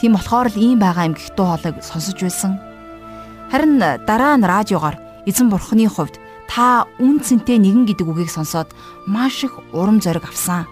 Тийм 0.00 0.16
болохоор 0.16 0.48
л 0.48 0.56
ийм 0.56 0.80
байгаа 0.80 1.12
юм 1.12 1.14
гэх 1.20 1.36
дуу 1.36 1.52
хоолойг 1.52 1.84
сонсож 1.84 2.16
байсан. 2.24 2.56
Харин 3.52 3.76
дараа 4.08 4.40
нь 4.40 4.48
радиогоор 4.48 4.96
эзэн 5.28 5.52
бурхны 5.52 5.84
хувьд 5.84 6.16
та 6.48 6.88
үн 6.96 7.20
цэнтэй 7.20 7.60
нэгэн 7.60 7.84
гэдэг 7.84 8.08
үгийг 8.08 8.32
сонсоод 8.32 8.72
маш 9.04 9.44
их 9.44 9.52
урам 9.76 10.00
зориг 10.00 10.24
авсан. 10.24 10.64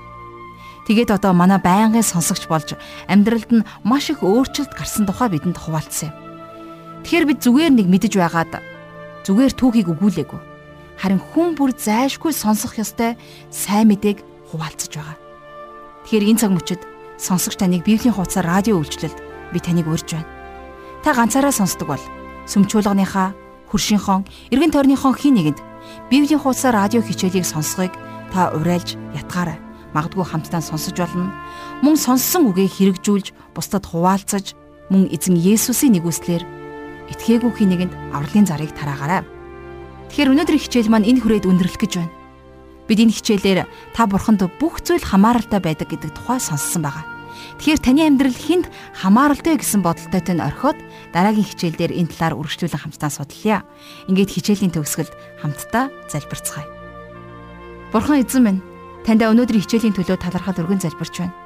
Тэгээд 0.89 1.13
одоо 1.13 1.37
манай 1.37 1.61
байнгын 1.61 2.01
сонсогч 2.03 2.49
болж 2.49 2.73
амьдралд 3.05 3.51
нь 3.53 3.67
маш 3.85 4.09
их 4.09 4.25
өөрчлөлт 4.25 4.73
гарсан 4.73 5.05
тухай 5.05 5.29
бидэнд 5.29 5.61
хуваалцсан 5.61 6.09
юм. 6.09 6.22
Тэгэхээр 7.03 7.27
бид 7.27 7.39
зүгээр 7.43 7.73
нэг 7.75 7.87
мэдэж 7.91 8.13
байгаад 8.15 8.63
зүгээр 9.27 9.53
түүхийг 9.59 9.91
өгүүлээгүй. 9.91 10.41
Харин 11.03 11.19
хүн 11.19 11.59
бүр 11.59 11.75
зайшгүй 11.75 12.31
сонсох 12.31 12.79
ёстой 12.79 13.19
сайн 13.51 13.91
мэдээг 13.91 14.23
хуваалцаж 14.51 14.93
байгаа. 14.95 15.19
Тэгэхээр 16.07 16.29
энэ 16.31 16.39
цаг 16.39 16.51
мөчид 16.55 16.83
сонсогч 17.19 17.59
таныг 17.59 17.83
Библийн 17.83 18.15
хуудасаар 18.15 18.47
радио 18.47 18.79
үйлчлэлд 18.79 19.19
би 19.51 19.59
таныг 19.59 19.91
урьж 19.91 20.15
байна. 20.15 20.31
Та 21.03 21.11
ганцаараа 21.15 21.51
сонсдог 21.51 21.91
бол 21.91 22.05
сүмчуулганыхаа, 22.47 23.35
хөршийнхөн, 23.71 24.23
эргэн 24.55 24.71
тойрныхон 24.71 25.15
хин 25.19 25.35
нэгэнд 25.39 25.59
Библийн 26.11 26.39
хуудасаар 26.39 26.87
радио 26.87 27.03
хичээлийг 27.03 27.43
сонсохыг 27.43 27.95
та 28.31 28.55
урайлж 28.55 28.95
ятгаарай. 29.15 29.59
Магадгүй 29.91 30.23
хамтдаа 30.23 30.63
сонсож 30.63 30.95
болно. 30.95 31.35
Мөн 31.83 31.99
сонссон 31.99 32.49
үгээ 32.49 32.71
хэрэгжүүлж, 32.71 33.35
бусдад 33.55 33.85
хуваалцаж, 33.91 34.55
мөн 34.89 35.11
эзэн 35.11 35.37
Есүсийн 35.37 35.99
нэгүслэр 35.99 36.62
итгээгүй 37.13 37.53
хин 37.53 37.71
нэгэнд 37.77 37.93
авралын 38.17 38.47
зарыг 38.49 38.73
тараагаарай. 38.73 39.23
Тэгэхээр 40.13 40.33
өнөөдрийн 40.33 40.63
хичээл 40.65 40.93
маань 40.93 41.09
энэ 41.09 41.21
хүрээд 41.21 41.49
өндөрлөх 41.49 41.81
гэж 41.81 41.93
байна. 42.01 42.13
Бид 42.89 42.99
энэ 43.01 43.15
хичээлээр 43.17 43.61
та 43.97 44.05
бурханд 44.05 44.45
бүх 44.61 44.85
зүйл 44.85 45.01
хамааралтай 45.01 45.61
байдаг 45.63 45.89
гэдэг 45.89 46.13
тухай 46.13 46.41
сонссон 46.43 46.85
байгаа. 46.85 47.05
Тэгэхээр 47.59 47.81
таны 47.81 48.03
амьдрал 48.05 48.37
хүнд 48.37 48.67
хамааралтай 48.93 49.57
гэсэн 49.57 49.81
бодолтойтой 49.81 50.35
нь 50.37 50.45
орхиод 50.45 50.79
дараагийн 51.15 51.49
хичээлдэр 51.49 51.93
энэ 51.95 52.11
талаар 52.13 52.37
үргэлжлүүлэн 52.37 52.83
хамтдаа 52.83 53.11
судлаа. 53.13 53.61
Ингээд 54.11 54.35
хичээлийн 54.35 54.73
төгсгөлд 54.75 55.13
хамтдаа 55.41 55.89
залбирцгаая. 56.11 56.69
Бурхан 57.93 58.21
эзэн 58.25 58.43
минь, 58.43 58.61
таньда 59.05 59.31
өнөөдрийн 59.31 59.63
хичээлийн 59.63 59.97
төлөө 59.97 60.19
талархал 60.21 60.59
өргөн 60.59 60.83
залбирч 60.83 61.15
байна. 61.23 61.37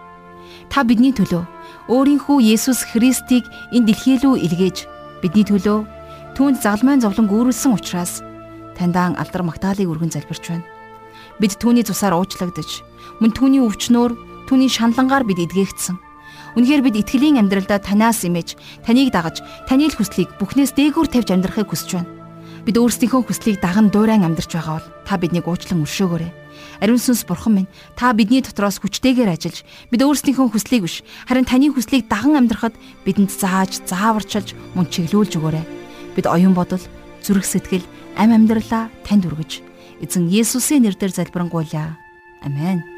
Та 0.70 0.82
бидний 0.82 1.14
төлөө 1.14 1.44
өөрийнхөө 1.90 2.38
Есүс 2.42 2.82
Христийг 2.90 3.44
энэ 3.70 3.92
дэлхий 3.92 4.18
рүү 4.18 4.42
илгээж 4.46 4.95
бидний 5.22 5.46
төлөө 5.46 5.78
түүнд 6.36 6.60
загламын 6.60 7.00
зовлон 7.00 7.28
гүйрүүлсэн 7.30 7.72
учраас 7.72 8.20
таньдаа 8.76 9.16
алдар 9.16 9.42
магтаалыг 9.42 9.88
өргөн 9.88 10.12
залбирч 10.12 10.44
байна. 10.52 10.68
Бид 11.40 11.56
түүний 11.56 11.84
цусаар 11.84 12.16
уучлагдж, 12.16 12.84
мөн 13.20 13.32
түүний 13.32 13.64
өвчнөөр, 13.64 14.12
түүний 14.48 14.68
шаналнгаар 14.68 15.24
бид 15.24 15.40
эдгээгдсэн. 15.48 15.96
Үнэхээр 16.56 16.82
бид 16.84 16.96
итгэлийн 17.00 17.40
амьдралдаа 17.40 17.80
танаас 17.80 18.24
имэж, 18.24 18.56
таныг 18.84 19.12
дагаж, 19.12 19.44
таны 19.68 19.88
л 19.88 19.96
хүслийг 19.96 20.32
бүхнээс 20.40 20.72
дээгүүр 20.76 21.08
тавьж 21.08 21.28
амьдрахыг 21.32 21.68
хүсэж 21.68 21.90
байна. 22.00 22.12
Бид 22.64 22.76
өөрсдийнхөө 22.80 23.22
хүслийг 23.28 23.60
даган 23.60 23.92
дуурайн 23.92 24.24
амьдрч 24.24 24.56
байгаа 24.56 24.80
бол 24.80 24.88
та 25.04 25.20
биднийг 25.20 25.44
уучлан 25.44 25.84
өршөөгөөрэй. 25.84 26.45
Ариун 26.80 27.00
сүнс 27.00 27.24
бурхан 27.26 27.66
минь 27.66 27.70
та 27.96 28.12
бидний 28.12 28.42
дотроос 28.42 28.80
хүчтэйгээр 28.80 29.32
ажиллаж 29.32 29.64
бид 29.92 30.00
өөрсдийнхөө 30.02 30.52
хүслийг 30.52 30.82
биш 30.84 31.02
харин 31.28 31.48
таны 31.48 31.72
хүслийг 31.72 32.08
даган 32.08 32.36
амьдрахад 32.36 32.74
бидэнд 33.04 33.30
зааж, 33.32 33.84
зааварчилж, 33.88 34.52
мөн 34.74 34.86
чиглүүлж 34.90 35.36
өгөөрэй. 35.38 35.64
Бид 36.16 36.26
оюун 36.26 36.56
бодол, 36.56 36.82
зүрх 37.20 37.44
сэтгэл, 37.44 37.84
ам 38.16 38.32
амьдралаа 38.32 38.88
танд 39.04 39.28
өргөж 39.28 39.60
эзэн 40.00 40.28
Есүсийн 40.28 40.84
нэрээр 40.84 41.12
залбирanгуйлаа. 41.12 41.96
Амен. 42.44 42.95